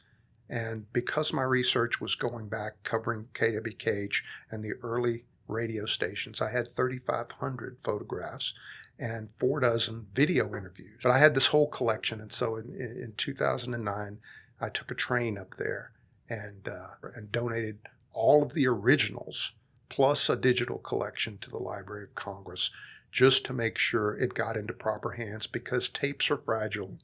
And 0.48 0.92
because 0.92 1.32
my 1.32 1.42
research 1.42 2.00
was 2.00 2.14
going 2.14 2.48
back 2.48 2.82
covering 2.82 3.28
KWKH 3.34 4.22
and 4.50 4.64
the 4.64 4.74
early 4.82 5.24
radio 5.46 5.86
stations, 5.86 6.40
I 6.40 6.50
had 6.50 6.74
3,500 6.74 7.78
photographs 7.80 8.54
and 8.98 9.30
four 9.36 9.60
dozen 9.60 10.06
video 10.12 10.54
interviews. 10.56 11.00
But 11.02 11.12
I 11.12 11.18
had 11.18 11.34
this 11.34 11.46
whole 11.46 11.68
collection. 11.68 12.20
And 12.20 12.32
so 12.32 12.56
in, 12.56 12.74
in 12.74 13.14
2009, 13.16 14.18
I 14.60 14.68
took 14.68 14.90
a 14.90 14.94
train 14.94 15.38
up 15.38 15.56
there 15.56 15.92
and, 16.28 16.68
uh, 16.68 17.08
and 17.14 17.32
donated 17.32 17.78
all 18.12 18.42
of 18.42 18.54
the 18.54 18.66
originals 18.66 19.52
plus 19.90 20.30
a 20.30 20.36
digital 20.36 20.78
collection 20.78 21.36
to 21.38 21.50
the 21.50 21.58
Library 21.58 22.04
of 22.04 22.14
Congress 22.14 22.70
just 23.12 23.44
to 23.44 23.52
make 23.52 23.76
sure 23.76 24.16
it 24.16 24.32
got 24.32 24.56
into 24.56 24.72
proper 24.72 25.10
hands 25.10 25.46
because 25.46 25.88
tapes 25.88 26.30
are 26.30 26.38
fragile 26.38 26.96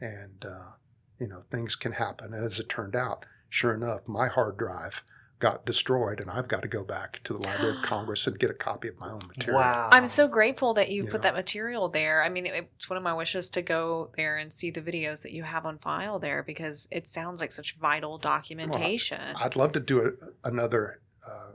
and 0.00 0.44
uh, 0.44 0.72
you 1.18 1.26
know 1.26 1.42
things 1.50 1.74
can 1.74 1.92
happen 1.92 2.32
and 2.32 2.44
as 2.44 2.60
it 2.60 2.68
turned 2.68 2.94
out 2.94 3.24
sure 3.48 3.74
enough 3.74 4.06
my 4.06 4.28
hard 4.28 4.56
drive 4.56 5.02
got 5.40 5.64
destroyed 5.64 6.20
and 6.20 6.30
I've 6.30 6.48
got 6.48 6.62
to 6.62 6.68
go 6.68 6.84
back 6.84 7.20
to 7.24 7.32
the 7.32 7.40
Library 7.40 7.78
of 7.78 7.82
Congress 7.86 8.26
and 8.26 8.38
get 8.38 8.50
a 8.50 8.54
copy 8.54 8.88
of 8.88 8.98
my 8.98 9.08
own 9.08 9.22
material. 9.26 9.58
Wow. 9.58 9.88
I'm 9.90 10.06
so 10.06 10.28
grateful 10.28 10.74
that 10.74 10.90
you, 10.90 11.04
You 11.04 11.10
put 11.10 11.22
know. 11.22 11.22
that 11.22 11.34
material 11.34 11.88
there. 11.88 12.22
I 12.22 12.28
mean, 12.28 12.46
it's 12.46 12.90
one 12.90 12.98
of 12.98 13.02
my 13.02 13.14
wishes 13.14 13.48
to 13.50 13.62
go 13.62 14.10
there 14.16 14.36
and 14.36 14.52
see 14.52 14.70
the 14.70 14.82
videos 14.82 15.22
that 15.22 15.32
you 15.32 15.42
have 15.42 15.64
on 15.64 15.78
file 15.78 16.18
there 16.18 16.42
because 16.42 16.86
it 16.92 17.08
sounds 17.08 17.40
like 17.40 17.52
such 17.52 17.76
vital 17.78 18.18
documentation. 18.18 19.34
I'd 19.36 19.56
love 19.56 19.72
to 19.72 19.80
do 19.80 20.00
a, 20.02 20.48
another 20.48 21.00
uh, 21.26 21.52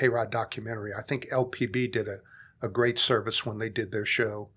Hayride 0.00 0.30
documentary. 0.30 0.92
I 0.96 1.02
think 1.02 1.28
LPB 1.30 1.92
did 1.92 2.08
a, 2.08 2.20
a 2.60 2.68
great 2.68 2.98
service 2.98 3.44
when 3.44 3.58
they 3.58 3.68
did 3.68 3.92
their 3.92 4.06
show 4.06 4.48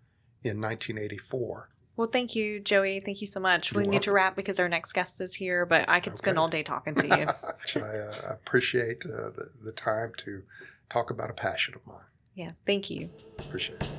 in 0.43 0.61
1984. 0.61 1.69
well, 1.97 2.07
thank 2.07 2.35
you, 2.35 2.59
Joey. 2.59 2.99
Thank 2.99 3.21
you 3.21 3.27
so 3.27 3.39
much. 3.39 3.73
We 3.73 3.83
You're 3.83 3.91
need 3.91 4.01
to 4.03 4.11
wrap 4.11 4.35
because 4.35 4.59
our 4.59 4.69
next 4.69 4.93
guest 4.93 5.21
is 5.21 5.33
here, 5.35 5.65
but 5.65 5.87
I 5.87 5.99
could 5.99 6.17
spend 6.17 6.37
all 6.37 6.47
day 6.47 6.61
talking 6.63 6.93
to 6.95 7.07
you. 7.75 7.81
I 7.81 7.85
uh, 7.97 8.11
appreciate 8.33 9.03
uh, 9.05 9.29
the, 9.29 9.49
the 9.63 9.71
time 9.71 10.13
to 10.25 10.43
talk 10.89 11.09
about 11.09 11.29
a 11.29 11.33
passion 11.33 11.73
of 11.75 11.85
mine. 11.87 12.05
yeah, 12.35 12.51
thank 12.65 12.89
you. 12.89 13.09
Appreciate 13.39 13.81
it. 13.81 13.89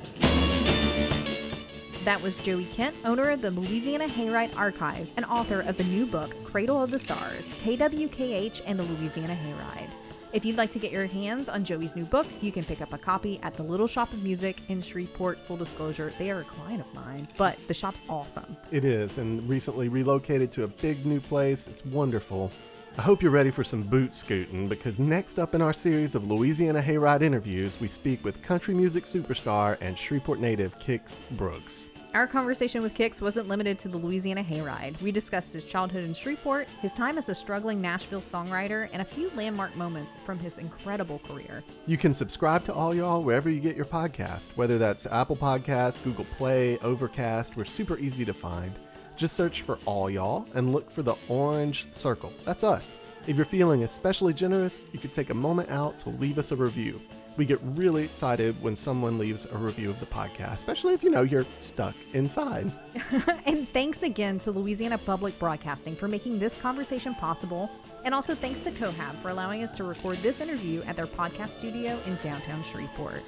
That 2.05 2.21
was 2.21 2.37
Joey 2.39 2.65
Kent, 2.65 2.95
owner 3.03 3.31
of 3.31 3.41
the 3.41 3.51
Louisiana 3.51 4.07
Hayride 4.07 4.55
Archives 4.55 5.13
and 5.17 5.25
author 5.25 5.59
of 5.59 5.75
the 5.75 5.83
new 5.83 6.05
book, 6.05 6.33
Cradle 6.45 6.81
of 6.81 6.89
the 6.89 6.99
Stars 6.99 7.53
KWKH 7.55 8.61
and 8.65 8.79
the 8.79 8.83
Louisiana 8.83 9.35
Hayride. 9.35 9.89
If 10.33 10.43
you'd 10.43 10.57
like 10.57 10.71
to 10.71 10.79
get 10.79 10.91
your 10.91 11.07
hands 11.07 11.47
on 11.47 11.63
Joey's 11.63 11.95
new 11.95 12.03
book, 12.03 12.27
you 12.41 12.51
can 12.51 12.65
pick 12.65 12.81
up 12.81 12.91
a 12.91 12.97
copy 12.97 13.39
at 13.43 13.55
the 13.55 13.63
Little 13.63 13.87
Shop 13.87 14.11
of 14.11 14.21
Music 14.23 14.61
in 14.67 14.81
Shreveport. 14.81 15.39
Full 15.45 15.55
disclosure, 15.55 16.11
they 16.19 16.29
are 16.31 16.41
a 16.41 16.43
client 16.43 16.81
of 16.81 16.93
mine, 16.93 17.29
but 17.37 17.57
the 17.67 17.73
shop's 17.73 18.01
awesome. 18.09 18.57
It 18.69 18.83
is, 18.83 19.19
and 19.19 19.47
recently 19.47 19.87
relocated 19.87 20.51
to 20.53 20.65
a 20.65 20.67
big 20.67 21.05
new 21.05 21.21
place. 21.21 21.65
It's 21.65 21.85
wonderful. 21.85 22.51
I 22.97 23.03
hope 23.03 23.21
you're 23.23 23.31
ready 23.31 23.51
for 23.51 23.63
some 23.63 23.83
boot 23.83 24.13
scooting 24.13 24.67
because 24.67 24.99
next 24.99 25.39
up 25.39 25.55
in 25.55 25.61
our 25.61 25.73
series 25.73 26.13
of 26.13 26.29
Louisiana 26.29 26.81
Hayride 26.81 27.21
interviews, 27.21 27.79
we 27.79 27.87
speak 27.87 28.25
with 28.25 28.41
country 28.41 28.73
music 28.73 29.05
superstar 29.05 29.77
and 29.79 29.97
Shreveport 29.97 30.41
native 30.41 30.77
Kix 30.77 31.21
Brooks. 31.31 31.89
Our 32.17 32.25
conversation 32.25 32.81
with 32.81 32.95
Kix 32.95 33.21
wasn't 33.21 33.47
limited 33.47 33.77
to 33.77 33.89
the 33.89 33.97
Louisiana 33.99 34.43
Hayride. 34.43 34.99
We 35.01 35.11
discussed 35.11 35.53
his 35.53 35.63
childhood 35.63 36.03
in 36.03 36.15
Shreveport, 36.15 36.67
his 36.81 36.91
time 36.91 37.15
as 37.19 37.29
a 37.29 37.35
struggling 37.35 37.79
Nashville 37.79 38.21
songwriter, 38.21 38.89
and 38.91 39.03
a 39.03 39.05
few 39.05 39.29
landmark 39.35 39.75
moments 39.75 40.17
from 40.25 40.39
his 40.39 40.57
incredible 40.57 41.19
career. 41.19 41.63
You 41.85 41.95
can 41.95 42.15
subscribe 42.15 42.63
to 42.63 42.73
All 42.73 42.95
Y'all 42.95 43.21
wherever 43.21 43.51
you 43.51 43.59
get 43.59 43.75
your 43.75 43.85
podcast, 43.85 44.47
whether 44.55 44.79
that's 44.79 45.05
Apple 45.05 45.37
Podcasts, 45.37 46.01
Google 46.01 46.25
Play, 46.31 46.79
Overcast. 46.79 47.55
We're 47.55 47.65
super 47.65 47.99
easy 47.99 48.25
to 48.25 48.33
find. 48.33 48.79
Just 49.15 49.35
search 49.35 49.61
for 49.61 49.77
All 49.85 50.09
Y'all 50.09 50.47
and 50.55 50.73
look 50.73 50.89
for 50.89 51.03
the 51.03 51.17
orange 51.27 51.85
circle. 51.91 52.33
That's 52.45 52.63
us. 52.63 52.95
If 53.27 53.35
you're 53.35 53.45
feeling 53.45 53.83
especially 53.83 54.33
generous, 54.33 54.87
you 54.91 54.97
could 54.97 55.13
take 55.13 55.29
a 55.29 55.35
moment 55.35 55.69
out 55.69 55.99
to 55.99 56.09
leave 56.09 56.39
us 56.39 56.51
a 56.51 56.55
review. 56.55 56.99
We 57.37 57.45
get 57.45 57.59
really 57.61 58.03
excited 58.03 58.61
when 58.63 58.75
someone 58.75 59.19
leaves 59.19 59.45
a 59.45 59.57
review 59.57 59.91
of 59.91 59.99
the 59.99 60.07
podcast, 60.07 60.55
especially 60.55 60.95
if 60.95 61.03
you 61.03 61.11
know 61.11 61.21
you're 61.21 61.45
stuck 61.59 61.95
inside. 62.13 62.71
and 63.45 63.71
thanks 63.73 64.01
again 64.01 64.39
to 64.39 64.51
Louisiana 64.51 64.97
Public 64.97 65.37
Broadcasting 65.37 65.95
for 65.95 66.07
making 66.07 66.39
this 66.39 66.57
conversation 66.57 67.13
possible. 67.13 67.69
And 68.03 68.13
also 68.15 68.33
thanks 68.33 68.59
to 68.61 68.71
Cohab 68.71 69.19
for 69.19 69.29
allowing 69.29 69.63
us 69.63 69.73
to 69.73 69.83
record 69.83 70.17
this 70.23 70.41
interview 70.41 70.81
at 70.83 70.95
their 70.95 71.07
podcast 71.07 71.49
studio 71.49 71.99
in 72.07 72.15
downtown 72.17 72.63
Shreveport. 72.63 73.23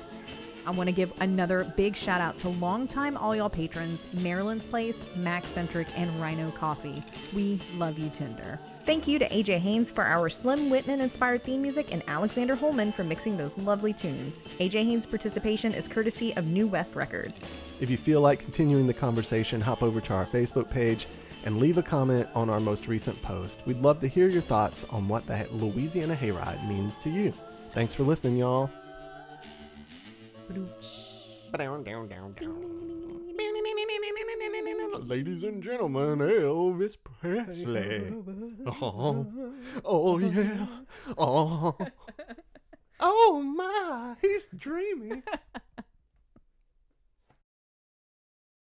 I 0.70 0.72
want 0.72 0.88
to 0.88 0.94
give 0.94 1.12
another 1.20 1.64
big 1.64 1.96
shout 1.96 2.22
out 2.22 2.38
to 2.38 2.50
longtime 2.50 3.18
All 3.18 3.36
Y'all 3.36 3.50
patrons, 3.50 4.06
Marilynn's 4.14 4.68
Place, 4.68 5.04
Maxcentric, 5.18 5.88
and 5.96 6.22
Rhino 6.22 6.52
Coffee. 6.52 7.02
We 7.34 7.60
love 7.74 7.98
you, 7.98 8.08
Tinder. 8.12 8.60
Thank 8.86 9.08
you 9.08 9.18
to 9.18 9.28
AJ 9.30 9.58
Haynes 9.62 9.90
for 9.90 10.04
our 10.04 10.30
Slim 10.30 10.70
Whitman 10.70 11.02
inspired 11.02 11.44
theme 11.44 11.64
music 11.64 11.92
and 11.92 12.04
Alexander 12.06 12.54
Holman 12.54 12.92
for 12.92 13.04
mixing 13.04 13.36
those 13.36 13.58
lovely 13.58 13.94
tunes. 13.94 14.44
AJ 14.60 14.86
Haynes' 14.86 15.08
participation 15.08 15.74
is 15.74 15.88
courtesy 15.88 16.36
of 16.36 16.46
New 16.46 16.68
West 16.68 16.96
Records. 16.96 17.48
If 17.80 17.90
you 17.90 17.98
feel 17.98 18.22
like 18.22 18.38
continuing 18.38 18.86
the 18.86 18.94
conversation, 18.94 19.60
hop 19.62 19.82
over 19.82 20.00
to 20.00 20.14
our 20.14 20.28
Facebook 20.28 20.70
page 20.70 21.08
and 21.46 21.58
leave 21.58 21.80
a 21.80 21.84
comment 21.84 22.30
on 22.36 22.48
our 22.48 22.60
most 22.60 22.88
recent 22.88 23.20
post. 23.24 23.60
We'd 23.66 23.82
love 23.82 24.00
to 24.02 24.08
hear 24.08 24.30
your 24.30 24.44
thoughts 24.44 24.84
on 24.92 25.08
what 25.08 25.26
the 25.26 25.48
Louisiana 25.52 26.16
Hayride 26.16 26.70
means 26.70 26.96
to 26.98 27.10
you. 27.10 27.34
Thanks 27.74 27.96
for 27.96 28.04
listening, 28.04 28.36
y'all. 28.36 28.70
Ladies 35.08 35.44
and 35.44 35.62
gentlemen, 35.62 36.20
Elvis 36.20 36.98
Presley. 37.04 38.14
Oh, 38.82 39.28
oh 39.86 40.18
yeah. 40.18 40.66
Oh, 41.18 41.76
oh 43.00 43.42
my, 43.42 44.16
he's 44.22 44.50
dreamy. 44.58 45.22